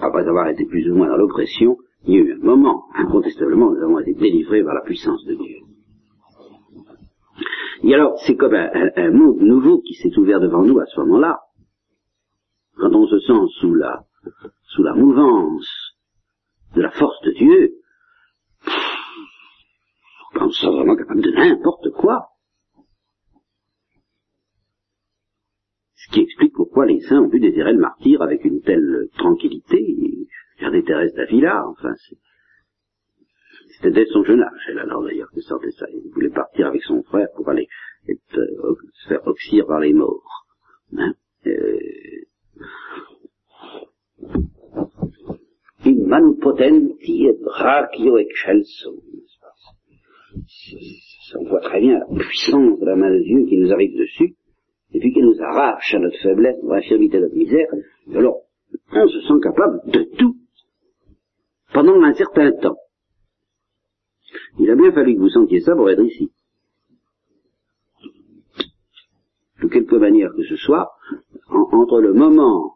[0.00, 3.68] Après avoir été plus ou moins dans l'oppression, il y a eu un moment, incontestablement,
[3.68, 5.58] où nous avons été délivrés par la puissance de Dieu.
[7.84, 11.40] Et alors, c'est comme un monde nouveau qui s'est ouvert devant nous à ce moment-là
[12.76, 15.81] quand on se sent sous la mouvance
[16.74, 17.74] de la force de Dieu,
[20.34, 22.28] on se sent vraiment capable de n'importe quoi.
[25.94, 29.96] Ce qui explique pourquoi les saints ont pu désirer le martyr avec une telle tranquillité.
[30.70, 31.92] Des Thérèse d'Avila, enfin,
[33.74, 35.86] c'était dès son jeune âge, elle alors d'ailleurs, que sortait ça.
[35.92, 37.66] Il voulait partir avec son frère pour aller
[38.08, 38.14] euh,
[38.94, 40.46] se faire oxyre par les morts.
[40.96, 41.14] Hein
[41.46, 41.78] euh,
[45.84, 49.02] in manu potenti et brachio excelso.
[51.34, 54.34] On voit très bien la puissance de la main de Dieu qui nous arrive dessus,
[54.92, 57.68] et puis qui nous arrache à notre faiblesse, notre infirmité, notre misère.
[58.14, 58.40] alors,
[58.92, 60.36] on se sent capable de tout
[61.72, 62.76] pendant un certain temps.
[64.58, 66.30] Il a bien fallu que vous sentiez ça pour être ici.
[69.62, 70.90] De quelque manière que ce soit,
[71.48, 72.74] entre le moment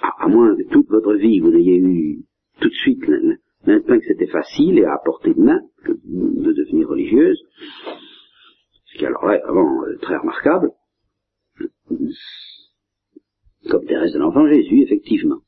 [0.00, 2.24] à, moins que toute votre vie vous n'ayez eu
[2.60, 3.06] tout de suite
[3.66, 7.40] l'instinct que c'était facile et à portée de main de devenir religieuse,
[8.84, 10.70] ce qui alors est vraiment euh, très remarquable,
[13.68, 15.40] comme Thérèse de l'Enfant Jésus, effectivement.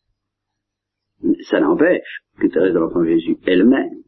[1.43, 4.03] Ça n'empêche que Thérèse de l'Enfant Jésus elle-même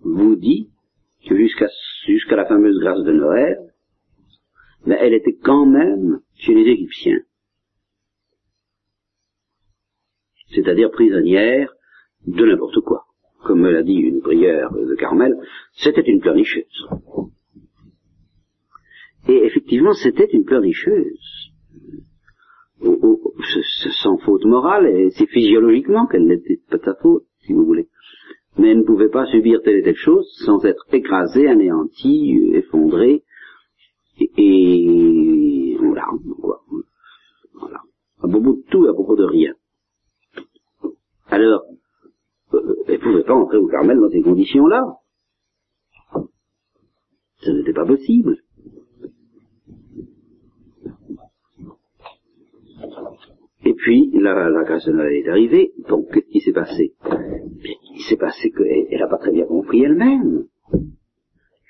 [0.00, 0.70] vous dit
[1.28, 3.58] que jusqu'à la fameuse grâce de Noël,
[4.86, 7.20] elle était quand même chez les Égyptiens.
[10.54, 11.72] C'est-à-dire prisonnière
[12.26, 13.04] de n'importe quoi.
[13.44, 15.36] Comme me l'a dit une prière de Carmel,
[15.74, 16.86] c'était une pleurnicheuse.
[19.28, 21.52] Et effectivement, c'était une pleurnicheuse.
[24.02, 27.88] sans faute morale, et c'est physiologiquement qu'elle n'était pas sa faute, si vous voulez.
[28.58, 33.24] Mais elle ne pouvait pas subir telle et telle chose sans être écrasée, anéantie, effondrée,
[34.20, 36.06] et, et voilà,
[36.40, 36.62] quoi.
[37.54, 37.80] Voilà.
[38.22, 39.54] À propos de tout, à propos de rien.
[41.26, 41.64] Alors,
[42.52, 44.84] euh, elle ne pouvait pas entrer au Carmel dans ces conditions-là.
[47.38, 48.38] Ce n'était pas possible.
[53.66, 56.94] Et puis, la, la grâce de Noël est arrivée, donc qu'est-ce qui s'est passé?
[57.94, 60.44] Il s'est passé qu'elle n'a pas très bien compris elle-même.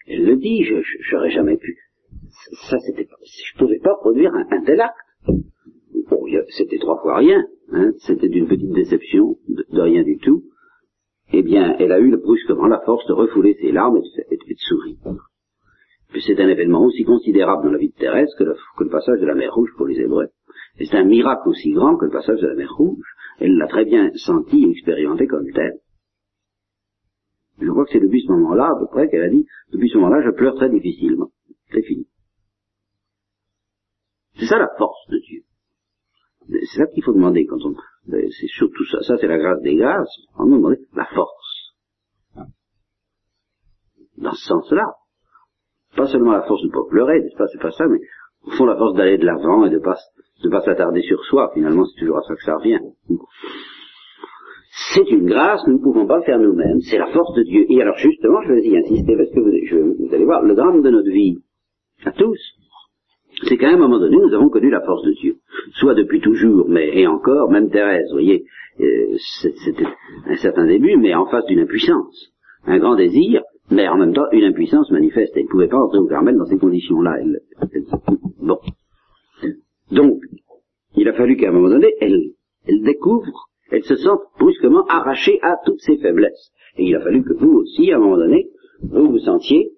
[0.07, 1.79] Elle le dit, je n'aurais jamais pu.
[2.69, 4.97] Ça, c'était, je pouvais pas produire un, tel acte.
[6.11, 7.45] Bon, c'était trois fois rien.
[7.73, 10.45] Hein, c'était une petite déception, de, rien du tout,
[11.33, 14.55] eh bien, elle a eu brusquement la force de refouler ses larmes et de, de
[14.59, 14.99] sourire.
[16.21, 19.35] C'est un événement aussi considérable dans la vie de Thérèse que le, passage de la
[19.35, 20.29] mer Rouge pour les Hébreux.
[20.79, 23.05] c'est un miracle aussi grand que le passage de la mer Rouge.
[23.41, 25.81] Elle l'a très bien senti et expérimenté comme tel.
[27.61, 29.99] Je crois que c'est depuis ce moment-là, à peu près, qu'elle a dit, depuis ce
[29.99, 31.31] moment-là, je pleure très difficilement.
[31.73, 32.07] C'est fini.
[34.39, 35.43] C'est ça la force de Dieu.
[36.49, 37.75] C'est ça qu'il faut demander quand on...
[38.07, 39.01] C'est surtout ça.
[39.03, 40.15] Ça, c'est la grâce des grâces.
[40.39, 41.75] On nous demander la force.
[44.19, 44.93] Dans ce sens-là.
[45.97, 48.01] Pas seulement la force de ne pas pleurer, n'est-ce pas C'est pas ça, mais
[48.47, 49.97] au fond la force d'aller de l'avant et de pas
[50.43, 51.51] de pas s'attarder sur soi.
[51.55, 52.81] Finalement, c'est toujours à ça que ça revient.
[54.95, 57.65] c'est une grâce, nous ne pouvons pas le faire nous-mêmes, c'est la force de Dieu.
[57.69, 60.83] Et alors justement, je vais y insister parce que vous, vous allez voir, le drame
[60.83, 61.39] de notre vie,
[62.05, 62.39] à tous,
[63.43, 65.37] c'est qu'à un moment donné, nous avons connu la force de Dieu.
[65.75, 68.45] Soit depuis toujours, mais et encore, même Thérèse, vous voyez,
[68.81, 69.17] euh,
[69.65, 69.87] c'était
[70.27, 72.33] un certain début, mais en face d'une impuissance.
[72.67, 75.33] Un grand désir, mais en même temps une impuissance manifeste.
[75.37, 77.19] Elle ne pouvait pas entrer au Carmel dans ces conditions-là.
[78.41, 78.59] bon.
[79.91, 80.21] Donc,
[80.97, 82.31] il a fallu qu'à un moment donné, elle,
[82.67, 86.53] elle découvre, elle se sente brusquement arrachée à toutes ses faiblesses.
[86.77, 88.49] Et il a fallu que vous aussi, à un moment donné,
[88.83, 89.71] vous vous sentiez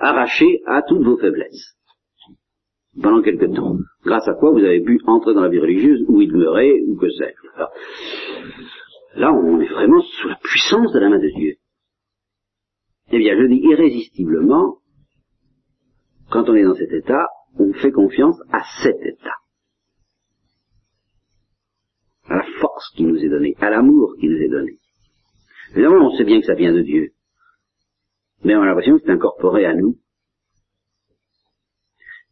[0.00, 1.76] arraché à toutes vos faiblesses.
[3.00, 3.76] Pendant quelque temps.
[4.04, 6.96] Grâce à quoi vous avez pu entrer dans la vie religieuse ou y demeurer, ou
[6.96, 9.20] que sais-je.
[9.20, 11.54] Là, on est vraiment sous la puissance de la main de Dieu.
[13.12, 14.78] Eh bien, je dis irrésistiblement,
[16.30, 17.26] quand on est dans cet état,
[17.58, 19.34] on fait confiance à cet état.
[22.26, 24.78] À la force qui nous est donnée, à l'amour qui nous est donné.
[25.72, 27.12] Évidemment, on sait bien que ça vient de Dieu
[28.42, 29.96] mais on a l'impression que c'est incorporé à nous.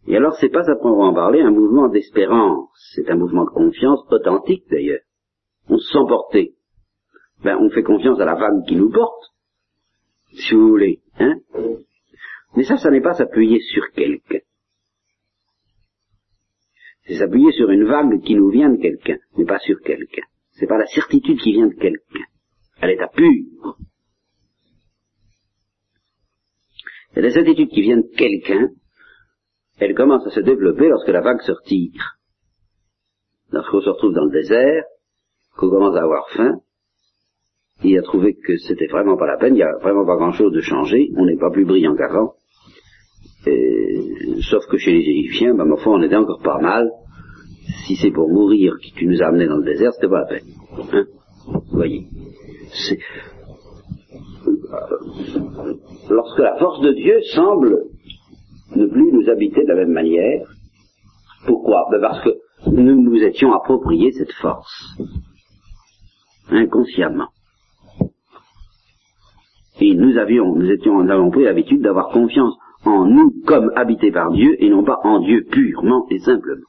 [0.07, 4.01] Et alors, c'est pas à proprement parler un mouvement d'espérance, c'est un mouvement de confiance
[4.11, 5.03] authentique d'ailleurs.
[5.68, 6.55] On se sent porté.
[7.44, 9.23] Ben, on fait confiance à la vague qui nous porte,
[10.33, 11.37] si vous voulez, hein.
[12.57, 14.40] Mais ça, ça n'est pas s'appuyer sur quelqu'un.
[17.07, 20.25] C'est s'appuyer sur une vague qui nous vient de quelqu'un, mais pas sur quelqu'un.
[20.53, 22.25] C'est pas la certitude qui vient de quelqu'un.
[22.81, 23.77] Elle est à pure.
[27.18, 28.68] Et les attitudes qui viennent de quelqu'un,
[29.81, 32.16] elles commencent à se développer lorsque la vague se retire.
[33.50, 34.85] Lorsqu'on se retrouve dans le désert,
[35.57, 36.61] qu'on commence à avoir faim,
[37.83, 40.31] il a trouvé que c'était vraiment pas la peine, il n'y a vraiment pas grand
[40.31, 42.35] chose de changer, on n'est pas plus brillant qu'avant.
[44.42, 46.88] Sauf que chez les Égyptiens, ben, ma foi, on était encore pas mal.
[47.85, 50.26] Si c'est pour mourir que tu nous as amenés dans le désert, c'était pas la
[50.26, 50.46] peine.
[50.92, 51.07] Hein?
[51.48, 52.07] Vous voyez.
[54.46, 55.74] Euh,
[56.11, 57.85] lorsque la force de Dieu semble
[58.75, 60.47] ne plus nous habiter de la même manière.
[61.47, 61.87] Pourquoi?
[61.90, 62.31] Ben Parce que
[62.66, 64.99] nous nous étions appropriés cette force,
[66.51, 67.29] inconsciemment.
[69.81, 74.11] Et nous avions, nous étions, nous avons pris l'habitude d'avoir confiance en nous comme habités
[74.11, 76.66] par Dieu et non pas en Dieu purement et simplement.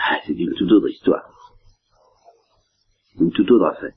[0.00, 1.30] Ah, c'est une toute autre histoire.
[3.18, 3.94] Une toute autre affaire.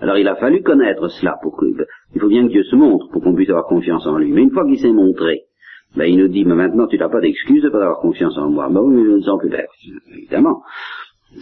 [0.00, 2.76] Alors il a fallu connaître cela pour que, ben, il faut bien que Dieu se
[2.76, 4.32] montre pour qu'on puisse avoir confiance en lui.
[4.32, 5.44] Mais une fois qu'il s'est montré,
[5.96, 8.50] ben, il nous dit, mais maintenant tu n'as pas d'excuse de pas avoir confiance en
[8.50, 8.68] moi.
[8.68, 9.68] Ben oui, je ne sens plus bête.
[10.16, 10.62] Évidemment.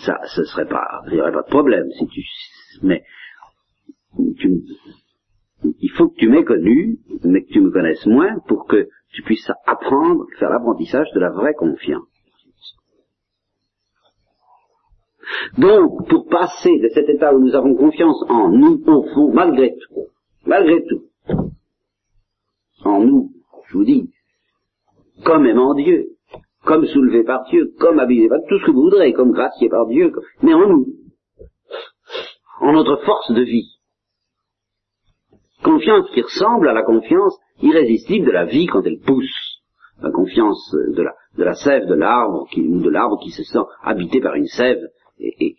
[0.04, 2.22] Ça, ce serait pas, il n'y aurait pas de problème si tu,
[2.82, 3.04] mais,
[4.38, 4.62] tu,
[5.80, 9.22] il faut que tu m'aies connu, mais que tu me connaisses moins pour que tu
[9.22, 12.02] puisses apprendre, faire l'apprentissage de la vraie confiance.
[15.58, 19.74] Donc, pour passer de cet état où nous avons confiance en nous, au fond, malgré
[19.76, 20.06] tout,
[20.46, 21.04] malgré tout,
[22.84, 23.30] en nous,
[23.68, 24.10] je vous dis,
[25.24, 26.06] comme aimant Dieu,
[26.64, 29.86] comme soulevé par Dieu, comme habillé par tout ce que vous voudrez, comme gracié par
[29.86, 30.86] Dieu, mais en nous,
[32.60, 33.70] en notre force de vie.
[35.62, 39.60] Confiance qui ressemble à la confiance irrésistible de la vie quand elle pousse.
[40.02, 43.64] La confiance de la, de la sève de l'arbre, ou de l'arbre qui se sent
[43.82, 44.80] habité par une sève
[45.18, 45.56] et,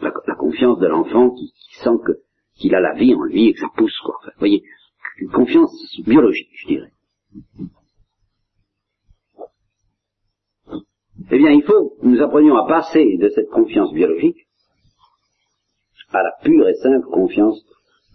[0.00, 1.90] la, confiance de l'enfant qui, sent
[2.56, 4.16] qu'il a la vie en lui et que ça pousse quoi.
[4.24, 4.62] vous voyez,
[5.18, 5.72] une confiance
[6.04, 6.92] biologique, je dirais.
[11.30, 14.46] Eh bien, il faut que nous apprenions à passer de cette confiance biologique
[16.10, 17.62] à la pure et simple confiance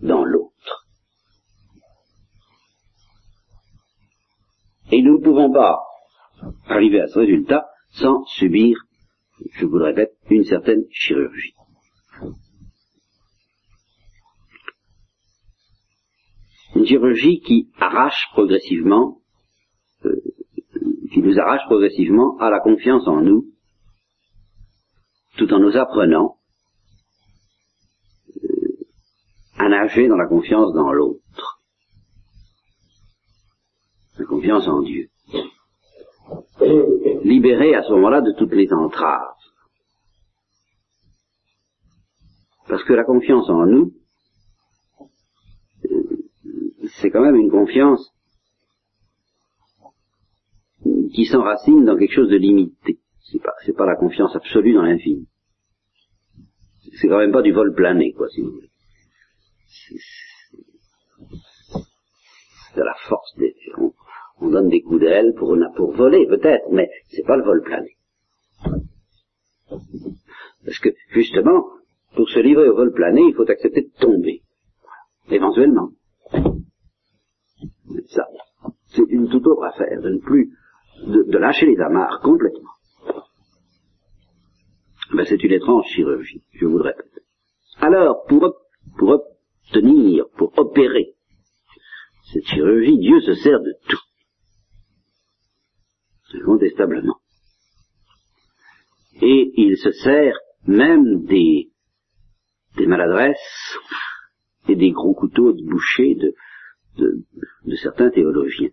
[0.01, 0.87] dans l'autre.
[4.91, 5.79] Et nous ne pouvons pas
[6.67, 8.77] arriver à ce résultat sans subir
[9.51, 11.53] je vous le répète, une certaine chirurgie.
[16.75, 19.21] Une chirurgie qui arrache progressivement,
[20.05, 20.21] euh,
[21.11, 23.51] qui nous arrache progressivement à la confiance en nous,
[25.37, 26.39] tout en nous apprenant
[28.43, 28.85] euh,
[29.57, 31.61] à nager dans la confiance dans l'autre,
[34.17, 35.09] la confiance en Dieu
[37.23, 39.33] libéré à ce moment-là de toutes les entraves.
[42.67, 43.93] Parce que la confiance en nous,
[45.85, 46.03] euh,
[47.01, 48.13] c'est quand même une confiance
[51.13, 52.99] qui s'enracine dans quelque chose de limité.
[53.31, 55.27] C'est pas, pas la confiance absolue dans l'infini.
[56.99, 58.69] C'est quand même pas du vol plané, quoi, si vous voulez.
[59.67, 59.95] C'est
[62.75, 63.55] de la force des,
[64.51, 65.55] donne des coups d'aile pour,
[65.93, 67.95] voler peut-être, mais c'est pas le vol plané.
[70.65, 71.65] Parce que, justement,
[72.15, 74.41] pour se livrer au vol plané, il faut accepter de tomber.
[75.29, 75.89] Éventuellement.
[78.07, 78.27] Ça,
[78.87, 80.53] c'est une toute autre affaire, de ne plus,
[81.05, 82.69] de, lâcher les amarres complètement.
[85.13, 87.23] Ben, c'est une étrange chirurgie, je vous le répète.
[87.79, 88.43] Alors, pour
[89.01, 91.13] obtenir, pour opérer
[92.33, 94.02] cette chirurgie, Dieu se sert de tout.
[96.35, 97.17] Incontestablement.
[99.21, 101.71] Et il se sert même des,
[102.77, 103.77] des maladresses
[104.67, 106.35] et des gros couteaux de boucher de,
[106.97, 108.69] de, certains théologiens.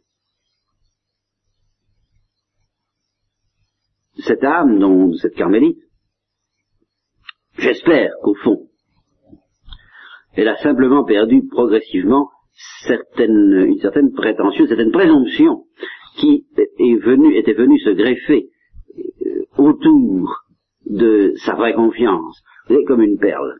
[4.19, 5.81] Cette âme, dont, cette carmélite,
[7.59, 8.69] j'espère qu'au fond,
[10.35, 12.31] elle a simplement perdu progressivement
[12.87, 15.65] certaine, une certaine prétention, certaine présomption
[16.17, 16.47] qui
[16.81, 18.49] est venue, était venue se greffer
[18.97, 20.45] euh, autour
[20.87, 22.43] de sa vraie confiance.
[22.67, 23.59] Vous savez, comme une perle.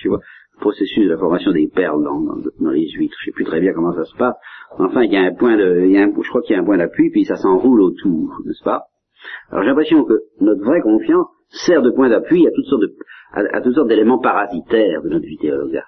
[0.00, 0.20] Tu vois,
[0.54, 3.16] le processus de la formation des perles dans, dans, les huîtres.
[3.20, 4.34] Je sais plus très bien comment ça se passe.
[4.78, 6.58] Enfin, il y a un point de, il y a un, je crois qu'il y
[6.58, 8.86] a un point d'appui, puis ça s'enroule autour, n'est-ce pas?
[9.50, 12.96] Alors j'ai l'impression que notre vraie confiance sert de point d'appui à toutes sortes de,
[13.32, 15.84] à, toutes sortes d'éléments parasitaires de notre vie théologale.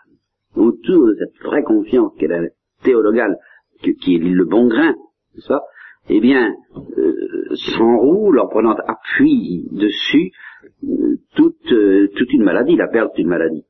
[0.55, 2.43] Autour de cette vraie confiance qu'est la
[2.83, 3.37] théologale,
[3.83, 4.95] qui est le bon grain,
[5.35, 5.53] n'est-ce
[6.09, 6.55] eh bien,
[6.99, 10.33] euh, s'enroule en prenant appui dessus
[10.85, 13.65] euh, toute, euh, toute une maladie, la perte d'une maladie.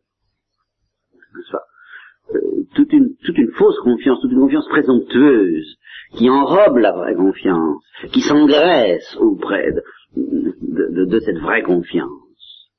[2.35, 5.77] Euh, toute, une, toute une fausse confiance, toute une confiance présomptueuse,
[6.17, 9.71] qui enrobe la vraie confiance, qui s'engraisse auprès
[10.17, 12.71] de, de, cette vraie confiance,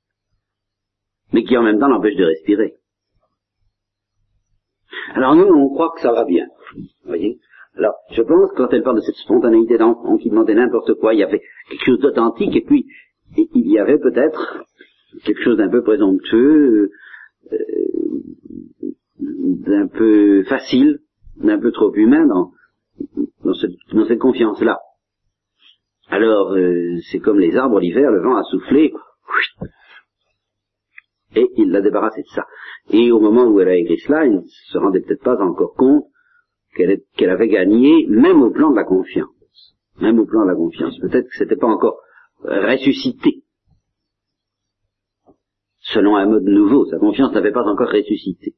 [1.31, 2.73] mais qui en même temps l'empêche de respirer.
[5.13, 6.47] Alors nous, on croit que ça va bien,
[7.05, 7.39] voyez
[7.77, 11.13] alors, je pense que quand elle parle de cette spontanéité d'enfant qui demandait n'importe quoi,
[11.13, 12.87] il y avait quelque chose d'authentique, et puis
[13.35, 14.63] il y avait peut-être
[15.25, 16.91] quelque chose d'un peu présomptueux,
[17.51, 17.57] euh,
[19.19, 20.99] d'un peu facile,
[21.35, 22.51] d'un peu trop humain dans,
[23.43, 24.79] dans cette, confiance-là.
[26.07, 28.93] Alors, euh, c'est comme les arbres l'hiver, le vent a soufflé,
[31.35, 32.45] et il l'a débarrassé de ça.
[32.91, 35.73] Et au moment où elle a écrit cela, il ne se rendait peut-être pas encore
[35.73, 36.05] compte
[36.75, 39.29] qu'elle avait gagné, même au plan de la confiance.
[39.99, 40.97] Même au plan de la confiance.
[40.99, 41.99] Peut-être que c'était pas encore
[42.43, 43.43] ressuscité.
[45.79, 48.55] Selon un mode nouveau, sa confiance n'avait pas encore ressuscité.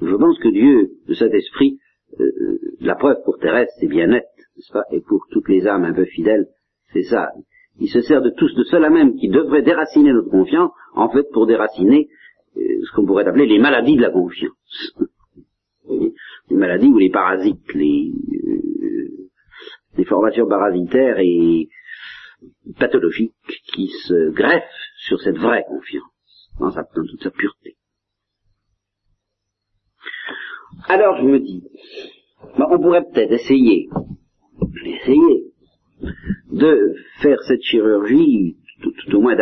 [0.00, 1.80] Je pense que Dieu, de cet esprit,
[2.20, 4.84] euh, la preuve pour Thérèse, c'est bien net, n'est-ce pas?
[4.92, 6.46] Et pour toutes les âmes un peu fidèles,
[6.92, 7.30] c'est ça.
[7.80, 11.24] Il se sert de tous de cela même qui devrait déraciner notre confiance, en fait
[11.32, 12.08] pour déraciner
[12.56, 14.94] euh, ce qu'on pourrait appeler les maladies de la confiance.
[16.50, 18.12] les maladies ou les parasites, les,
[19.98, 21.68] euh, formations parasitaires et
[22.78, 23.34] pathologiques
[23.74, 24.62] qui se greffent
[24.96, 27.76] sur cette vraie confiance, dans, sa, toute sa pureté.
[30.86, 31.64] Alors je me dis,
[32.56, 33.88] on pourrait peut-être essayer,
[34.84, 35.52] essayer
[36.50, 39.36] de faire cette chirurgie, tout, au moins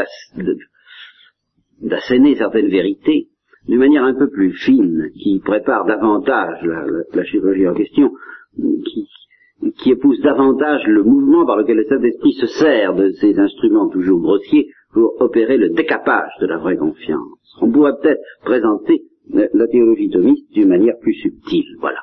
[1.80, 3.28] d'asséner certaines vérités,
[3.68, 6.64] d'une manière un peu plus fine, qui prépare davantage
[7.12, 8.12] la, chirurgie en question,
[8.56, 14.20] qui, épouse davantage le mouvement par lequel le Saint-Esprit se sert de ces instruments toujours
[14.20, 17.56] grossiers pour opérer le décapage de la vraie confiance.
[17.60, 22.00] On pourrait peut-être présenter la théologie thomiste d'une manière plus subtile, voilà,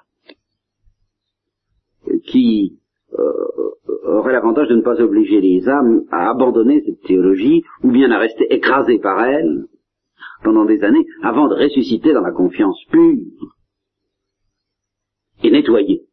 [2.26, 2.80] qui
[3.18, 3.34] euh,
[4.05, 8.18] aurait l'avantage de ne pas obliger les âmes à abandonner cette théologie ou bien à
[8.18, 9.66] rester écrasées par elle
[10.44, 13.56] pendant des années avant de ressusciter dans la confiance pure
[15.44, 16.04] et nettoyée.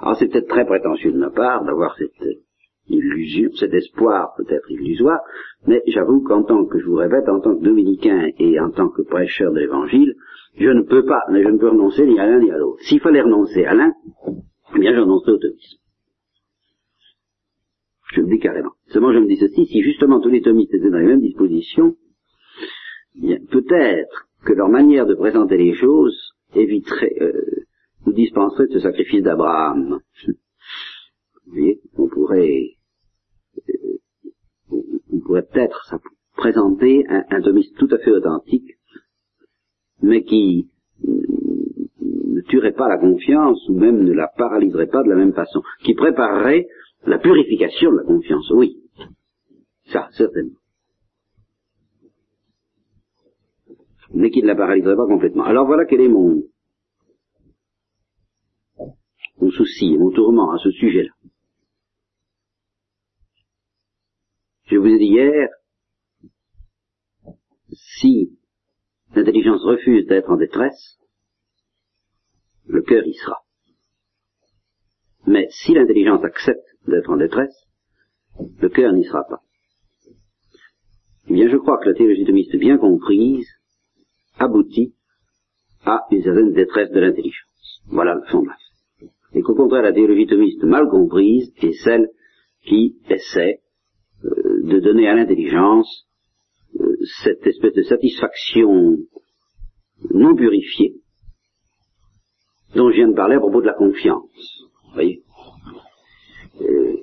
[0.00, 2.38] Alors c'est peut-être très prétentieux de ma part d'avoir cette
[2.88, 5.20] illusion, cet espoir peut-être illusoire,
[5.66, 8.88] mais j'avoue qu'en tant que, je vous répète, en tant que dominicain et en tant
[8.88, 10.14] que prêcheur de l'évangile,
[10.56, 12.82] je ne peux pas, mais je ne peux renoncer ni à l'un ni à l'autre.
[12.82, 13.92] S'il fallait renoncer à l'un,
[14.74, 15.78] eh bien je renoncerais au thomisme.
[18.12, 18.72] Je le dis carrément.
[18.92, 21.96] Seulement je me dis ceci, si justement tous les thomistes étaient dans les mêmes dispositions,
[23.50, 27.32] peut-être que leur manière de présenter les choses éviterait, euh,
[28.06, 30.00] nous dispenserait de ce sacrifice d'Abraham.
[31.46, 32.76] Vous voyez, on pourrait
[35.12, 35.96] on pourrait peut-être
[36.36, 38.78] présenter un, un thomiste tout à fait authentique,
[40.02, 40.68] mais qui
[41.04, 45.62] ne tuerait pas la confiance ou même ne la paralyserait pas de la même façon,
[45.84, 46.66] qui préparerait
[47.06, 48.79] la purification de la confiance, oui.
[49.92, 50.58] Ça, certainement.
[54.12, 55.44] Mais qui ne la paralyserait pas complètement.
[55.44, 56.42] Alors voilà quel est mon,
[59.40, 61.12] mon souci, mon tourment à ce sujet-là.
[64.66, 65.48] Je vous ai dit hier,
[67.72, 68.38] si
[69.14, 70.98] l'intelligence refuse d'être en détresse,
[72.66, 73.38] le cœur y sera.
[75.26, 77.66] Mais si l'intelligence accepte d'être en détresse,
[78.38, 79.42] le cœur n'y sera pas.
[81.30, 83.46] Eh bien, je crois que la théologie thomiste bien comprise
[84.36, 84.94] aboutit
[85.84, 87.82] à une certaine détresse de l'intelligence.
[87.86, 88.48] Voilà le fond de
[89.34, 92.08] Et qu'au contraire, la théologie thomiste mal comprise est celle
[92.64, 93.60] qui essaie
[94.24, 96.08] euh, de donner à l'intelligence
[96.80, 98.96] euh, cette espèce de satisfaction
[100.12, 100.96] non purifiée
[102.74, 104.64] dont je viens de parler à propos de la confiance.
[104.88, 105.22] Vous voyez?
[106.60, 106.96] Euh,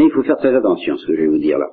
[0.00, 1.68] Mais il faut faire très attention à ce que je vais vous dire là.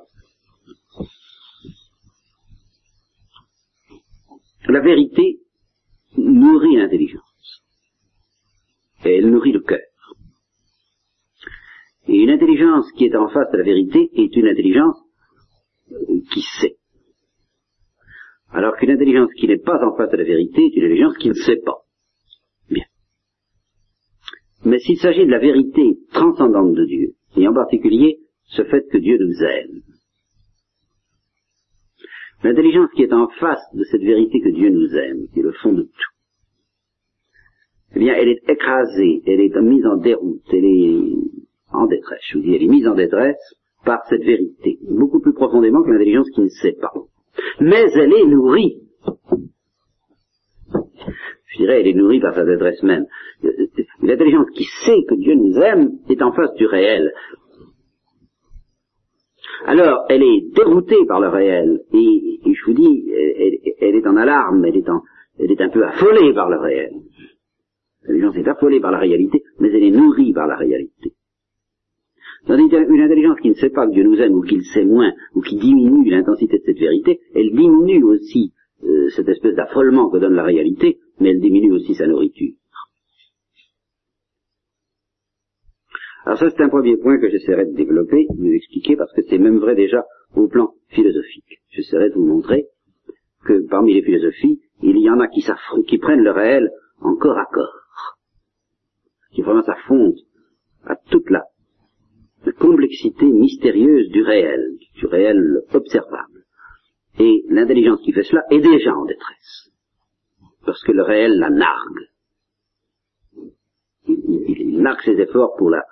[4.68, 5.38] La vérité
[6.18, 7.62] nourrit l'intelligence.
[9.06, 9.80] Et elle nourrit le cœur.
[12.06, 14.98] Et une intelligence qui est en face de la vérité est une intelligence
[16.30, 16.76] qui sait.
[18.50, 21.30] Alors qu'une intelligence qui n'est pas en face de la vérité est une intelligence qui
[21.30, 21.78] ne sait pas.
[22.68, 22.84] Bien.
[24.66, 28.98] Mais s'il s'agit de la vérité transcendante de Dieu, et en particulier ce fait que
[28.98, 29.82] Dieu nous aime,
[32.42, 35.52] l'intelligence qui est en face de cette vérité que Dieu nous aime, qui est le
[35.52, 36.12] fond de tout,
[37.94, 41.00] eh bien, elle est écrasée, elle est mise en déroute, elle est
[41.72, 42.20] en détresse.
[42.28, 43.54] Je vous dis, elle est mise en détresse
[43.84, 46.92] par cette vérité, beaucoup plus profondément que l'intelligence qui ne sait pas
[47.60, 48.80] mais elle est nourrie.
[51.46, 53.06] Je dirais, elle est nourrie par sa détresse même.
[54.08, 57.12] L'intelligence qui sait que Dieu nous aime est en face du réel.
[59.66, 63.04] Alors, elle est déroutée par le réel, et, je vous dis,
[63.80, 64.86] elle, est en alarme, elle est,
[65.38, 66.92] elle est un peu affolée par le réel.
[68.04, 71.12] L'intelligence est affolée par la réalité, mais elle est nourrie par la réalité.
[72.46, 75.42] Qu'une intelligence qui ne sait pas que Dieu nous aime ou qu'il sait moins ou
[75.42, 78.54] qui diminue l'intensité de cette vérité, elle diminue aussi
[78.84, 82.54] euh, cette espèce d'affolement que donne la réalité, mais elle diminue aussi sa nourriture.
[86.28, 89.22] Alors ça c'est un premier point que j'essaierai de développer, de vous expliquer, parce que
[89.22, 90.04] c'est même vrai déjà
[90.34, 91.62] au plan philosophique.
[91.70, 92.66] J'essaierai de vous montrer
[93.46, 95.42] que parmi les philosophies, il y en a qui,
[95.86, 96.70] qui prennent le réel
[97.00, 98.18] en corps à corps,
[99.32, 100.18] qui vraiment s'affondent
[100.84, 101.44] à toute la
[102.44, 106.44] la complexité mystérieuse du réel, du réel observable.
[107.18, 109.70] Et l'intelligence qui fait cela est déjà en détresse,
[110.66, 112.04] parce que le réel la nargue.
[114.06, 115.84] Il, nargue ses efforts pour la,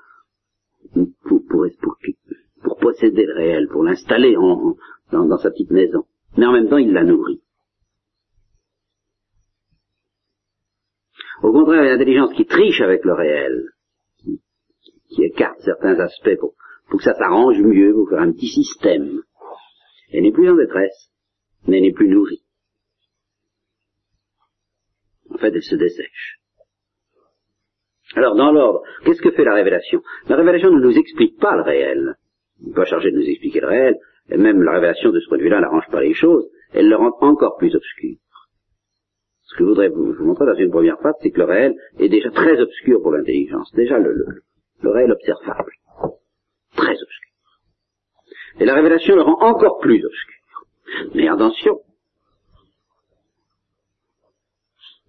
[0.92, 1.08] pour,
[1.48, 1.66] pour,
[2.62, 4.76] pour, posséder le réel, pour l'installer dans,
[5.24, 6.04] dans sa petite maison.
[6.36, 7.40] Mais en même temps, il la nourrit.
[11.42, 13.70] Au contraire, l'intelligence qui triche avec le réel,
[15.10, 16.54] qui écarte certains aspects pour,
[16.88, 19.22] pour que ça s'arrange mieux, pour faire un petit système.
[20.12, 21.10] Elle n'est plus en détresse,
[21.66, 22.42] mais elle n'est plus nourrie.
[25.30, 26.40] En fait, elle se dessèche.
[28.14, 30.00] Alors, dans l'ordre, qu'est-ce que fait la révélation?
[30.28, 32.14] La révélation ne nous explique pas le réel.
[32.60, 33.96] Elle n'est pas chargée de nous expliquer le réel,
[34.30, 36.96] et même la révélation de ce point de vue-là n'arrange pas les choses, elle le
[36.96, 38.16] rend encore plus obscur.
[39.42, 42.08] Ce que je voudrais vous, montrer dans une première phase, c'est que le réel est
[42.08, 43.72] déjà très obscur pour l'intelligence.
[43.74, 45.72] Déjà, le réel observable.
[46.76, 47.26] Très obscur.
[48.60, 50.34] Et la révélation le rend encore plus obscur.
[51.14, 51.80] Mais attention.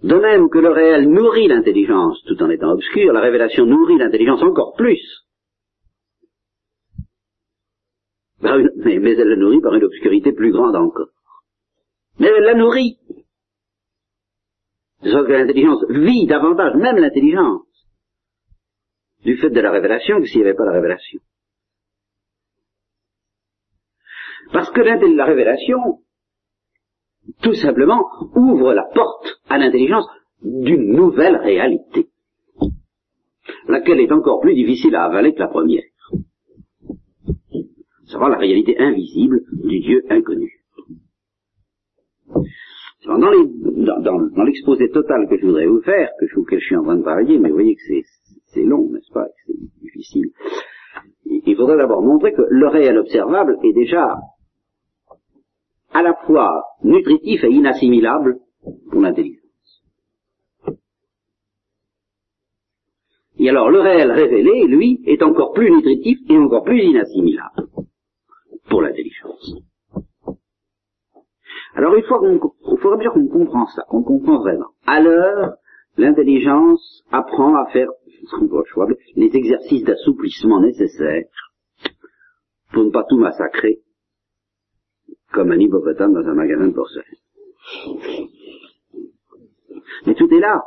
[0.03, 4.43] De même que le réel nourrit l'intelligence tout en étant obscur, la révélation nourrit l'intelligence
[4.43, 5.01] encore plus.
[8.41, 11.09] Mais, mais, elle la nourrit par une obscurité plus grande encore.
[12.19, 12.99] Mais elle la nourrit.
[15.03, 17.65] Sorte que l'intelligence vit davantage, même l'intelligence,
[19.23, 21.19] du fait de la révélation que s'il n'y avait pas la révélation.
[24.53, 26.01] Parce que la révélation,
[27.41, 28.05] tout simplement,
[28.35, 30.07] ouvre la porte à l'intelligence
[30.43, 32.07] d'une nouvelle réalité,
[33.67, 35.83] laquelle est encore plus difficile à avaler que la première.
[38.05, 40.51] Savoir la réalité invisible du Dieu inconnu.
[43.05, 46.97] Dans l'exposé total que je voudrais vous faire, que je, auquel je suis en train
[46.97, 48.03] de travailler, mais vous voyez que c'est
[48.47, 50.31] c'est long, n'est-ce pas C'est difficile.
[51.25, 54.15] Il faudrait d'abord montrer que le réel observable est déjà
[55.97, 56.51] à la fois
[56.83, 58.37] nutritif et inassimilable
[58.91, 59.41] pour l'intelligence.
[63.39, 67.67] Et alors le réel révélé, lui, est encore plus nutritif et encore plus inassimilable
[68.69, 69.55] pour l'intelligence.
[71.73, 74.69] Alors il faudrait bien qu'on comprend ça, qu'on comprend vraiment.
[74.85, 75.53] Alors,
[75.97, 77.89] l'intelligence apprend à faire
[79.15, 81.25] les exercices d'assouplissement nécessaires
[82.71, 83.79] pour ne pas tout massacrer
[85.31, 87.05] comme un hippopotame dans un magasin de porcelaine.
[90.05, 90.63] Mais tout est là.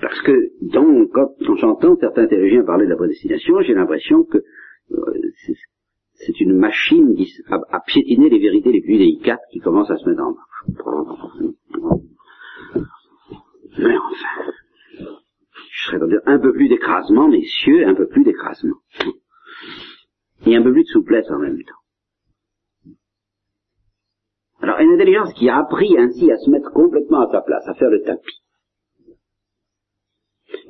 [0.00, 4.38] Parce que, donc, quand, j'entends certains théologiens parler de la prédestination, j'ai l'impression que
[4.92, 5.32] euh,
[6.14, 7.16] c'est une machine
[7.48, 10.50] à, piétiner les vérités les plus délicates qui commence à se mettre en marche.
[13.78, 14.52] Mais enfin,
[15.70, 18.76] je serais un peu plus d'écrasement, messieurs, un peu plus d'écrasement.
[20.46, 22.94] Et un peu plus de souplesse en même temps.
[24.60, 27.74] Alors, une intelligence qui a appris ainsi à se mettre complètement à sa place, à
[27.74, 28.42] faire le tapis,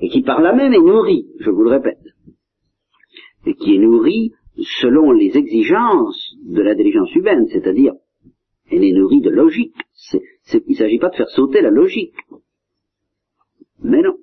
[0.01, 2.03] et qui par là même est nourrie, je vous le répète,
[3.47, 4.33] et qui est nourrie
[4.81, 7.95] selon les exigences de l'intelligence humaine, c'est-à-dire
[8.71, 9.77] elle est nourrie de logique.
[10.13, 12.15] il ne s'agit pas de faire sauter la logique.
[13.81, 14.17] Mais non.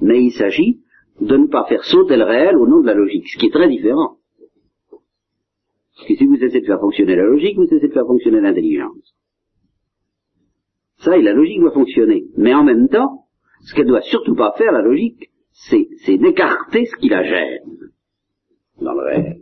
[0.00, 0.80] Mais il s'agit
[1.20, 3.52] de ne pas faire sauter le réel au nom de la logique, ce qui est
[3.52, 4.16] très différent.
[5.96, 8.40] Parce que si vous essayez de faire fonctionner la logique, vous essayez de faire fonctionner
[8.40, 9.14] l'intelligence.
[10.98, 12.24] Ça, et la logique doit fonctionner.
[12.36, 13.26] Mais en même temps,
[13.62, 17.90] ce qu'elle doit surtout pas faire, la logique, c'est d'écarter ce qui la gêne
[18.80, 19.40] dans le réel.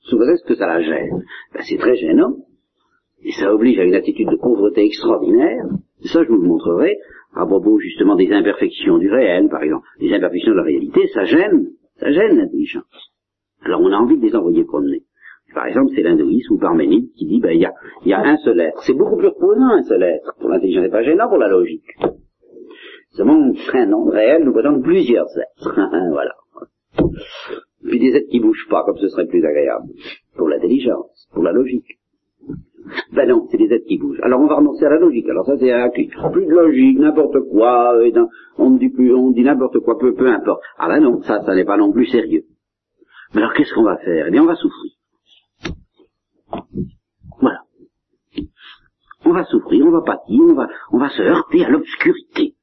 [0.00, 2.36] Sous ce que ça la gêne ben, C'est très gênant.
[3.22, 5.64] Et ça oblige à une attitude de pauvreté extraordinaire.
[6.04, 6.98] Ça, je vous le montrerai
[7.34, 9.86] à propos justement des imperfections du réel, par exemple.
[10.00, 11.68] Les imperfections de la réalité, ça gêne.
[11.98, 13.12] Ça gêne l'intelligence.
[13.62, 15.02] Alors on a envie de les envoyer promener.
[15.54, 17.72] Par exemple, c'est l'hindouisme ou Parménide qui dit, ben, il y, a,
[18.04, 18.82] y a un seul être.
[18.82, 20.36] C'est beaucoup plus reposant un seul être.
[20.38, 21.86] Pour l'intelligence, c'est pas gênant pour la logique.
[23.12, 25.74] Seulement, un nom réel nous présente plusieurs êtres.
[26.10, 26.34] voilà.
[27.84, 29.88] Puis des êtres qui bougent pas, comme ce serait plus agréable.
[30.36, 31.98] Pour l'intelligence, pour la logique.
[33.12, 34.20] Ben non, c'est des êtres qui bougent.
[34.22, 35.28] Alors on va renoncer à la logique.
[35.28, 36.10] Alors ça c'est acquis.
[36.32, 38.12] Plus de logique, n'importe quoi, et
[38.58, 40.62] on dit plus, on dit n'importe quoi, peu, peu importe.
[40.78, 42.44] Ah ben non, ça, ça n'est pas non plus sérieux.
[43.34, 44.26] Mais alors qu'est-ce qu'on va faire?
[44.28, 44.92] Eh bien on va souffrir.
[47.40, 47.60] Voilà.
[49.24, 52.54] On va souffrir, on va pâtir, on va, on va se heurter à l'obscurité.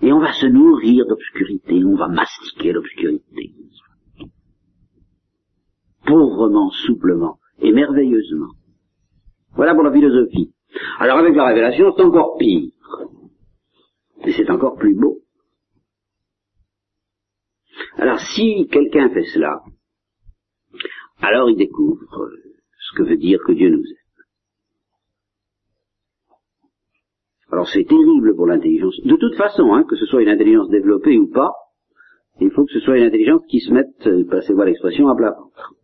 [0.00, 3.52] Et on va se nourrir d'obscurité, on va mastiquer l'obscurité.
[6.06, 8.52] Pauvrement, souplement et merveilleusement.
[9.58, 10.54] Voilà pour la philosophie.
[11.00, 12.70] Alors avec la révélation, c'est encore pire.
[14.24, 15.18] Et c'est encore plus beau.
[17.96, 19.60] Alors si quelqu'un fait cela,
[21.20, 22.06] alors il découvre
[22.78, 24.24] ce que veut dire que Dieu nous aime.
[27.50, 28.94] Alors c'est terrible pour l'intelligence.
[29.04, 31.50] De toute façon, hein, que ce soit une intelligence développée ou pas,
[32.40, 35.32] il faut que ce soit une intelligence qui se mette, euh, passez-moi l'expression, à plat
[35.32, 35.74] ventre.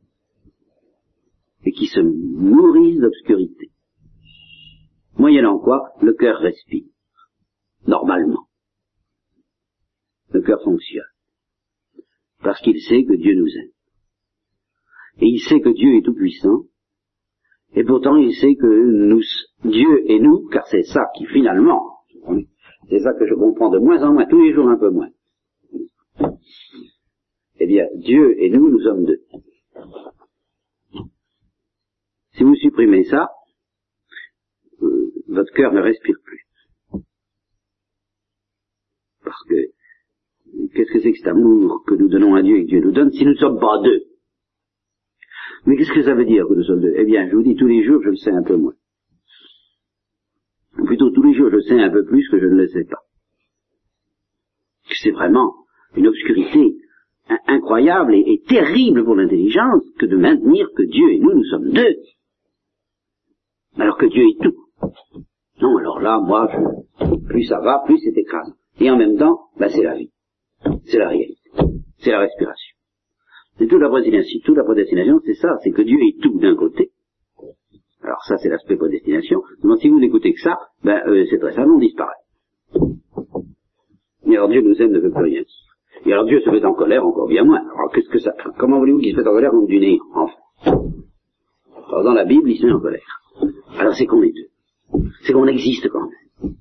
[1.64, 3.70] Et qui se nourrisse d'obscurité.
[5.16, 6.86] Moyennant quoi, le cœur respire.
[7.86, 8.48] Normalement.
[10.30, 11.04] Le cœur fonctionne.
[12.42, 13.70] Parce qu'il sait que Dieu nous aime.
[15.20, 16.64] Et il sait que Dieu est tout puissant,
[17.76, 19.20] et pourtant, il sait que nous,
[19.64, 21.98] Dieu et nous, car c'est ça qui finalement,
[22.88, 25.08] c'est ça que je comprends de moins en moins, tous les jours un peu moins.
[27.58, 29.20] Eh bien, Dieu et nous, nous sommes deux.
[32.34, 33.28] Si vous supprimez ça,
[34.82, 36.46] euh, votre cœur ne respire plus.
[39.24, 39.54] Parce que,
[40.74, 42.92] qu'est-ce que c'est que cet amour que nous donnons à Dieu et que Dieu nous
[42.92, 44.02] donne si nous ne sommes pas deux?
[45.66, 46.94] Mais qu'est-ce que ça veut dire que nous sommes deux?
[46.96, 48.74] Eh bien, je vous dis, tous les jours, je le sais un peu moins.
[50.78, 52.84] Ou plutôt, tous les jours, je sais un peu plus que je ne le sais
[52.84, 53.00] pas.
[55.02, 55.54] C'est vraiment
[55.96, 56.76] une obscurité
[57.46, 61.96] incroyable et, terrible pour l'intelligence que de maintenir que Dieu et nous, nous sommes deux.
[63.78, 64.54] Alors que Dieu est tout.
[65.60, 66.48] Non, alors là, moi,
[67.26, 68.54] plus ça va, plus c'est écrasant.
[68.80, 70.10] Et en même temps, ben, c'est la vie.
[70.84, 71.40] C'est la réalité.
[71.98, 72.76] C'est la respiration.
[73.58, 74.40] C'est toute la prédestination.
[74.44, 76.90] Toute la prédestination, c'est ça, c'est que Dieu est tout d'un côté.
[78.02, 79.40] Alors ça, c'est l'aspect prédestination.
[79.62, 82.12] Donc si vous n'écoutez que ça, ben, euh, c'est très simple, on disparaît.
[84.26, 86.06] Et alors Dieu nous aime ne veut plus rien dire.
[86.06, 87.60] Et alors Dieu se met en colère encore bien moins.
[87.60, 90.34] Alors qu'est-ce que ça Comment voulez-vous qu'il se mette en colère contre du néant Enfin?
[91.88, 93.23] Alors dans la Bible, il se met en colère.
[93.78, 95.00] Alors c'est qu'on est deux.
[95.22, 96.54] C'est qu'on existe quand même.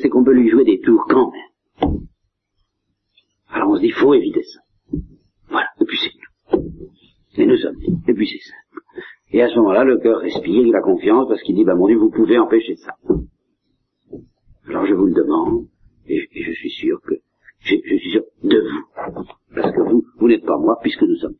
[0.00, 2.00] C'est qu'on peut lui jouer des tours quand même.
[3.48, 4.60] Alors on se dit, faut éviter ça.
[5.48, 7.40] Voilà, et puis c'est tout.
[7.40, 7.76] Et nous sommes
[8.06, 8.56] et puis c'est ça.
[9.30, 11.86] Et à ce moment-là, le cœur respire, il a confiance parce qu'il dit, bah mon
[11.86, 12.94] Dieu, vous pouvez empêcher ça.
[14.66, 15.66] Alors je vous le demande,
[16.06, 17.14] et je, suis sûr que,
[17.60, 19.24] je, je suis sûr de vous,
[19.54, 21.36] parce que vous, vous n'êtes pas moi, puisque nous sommes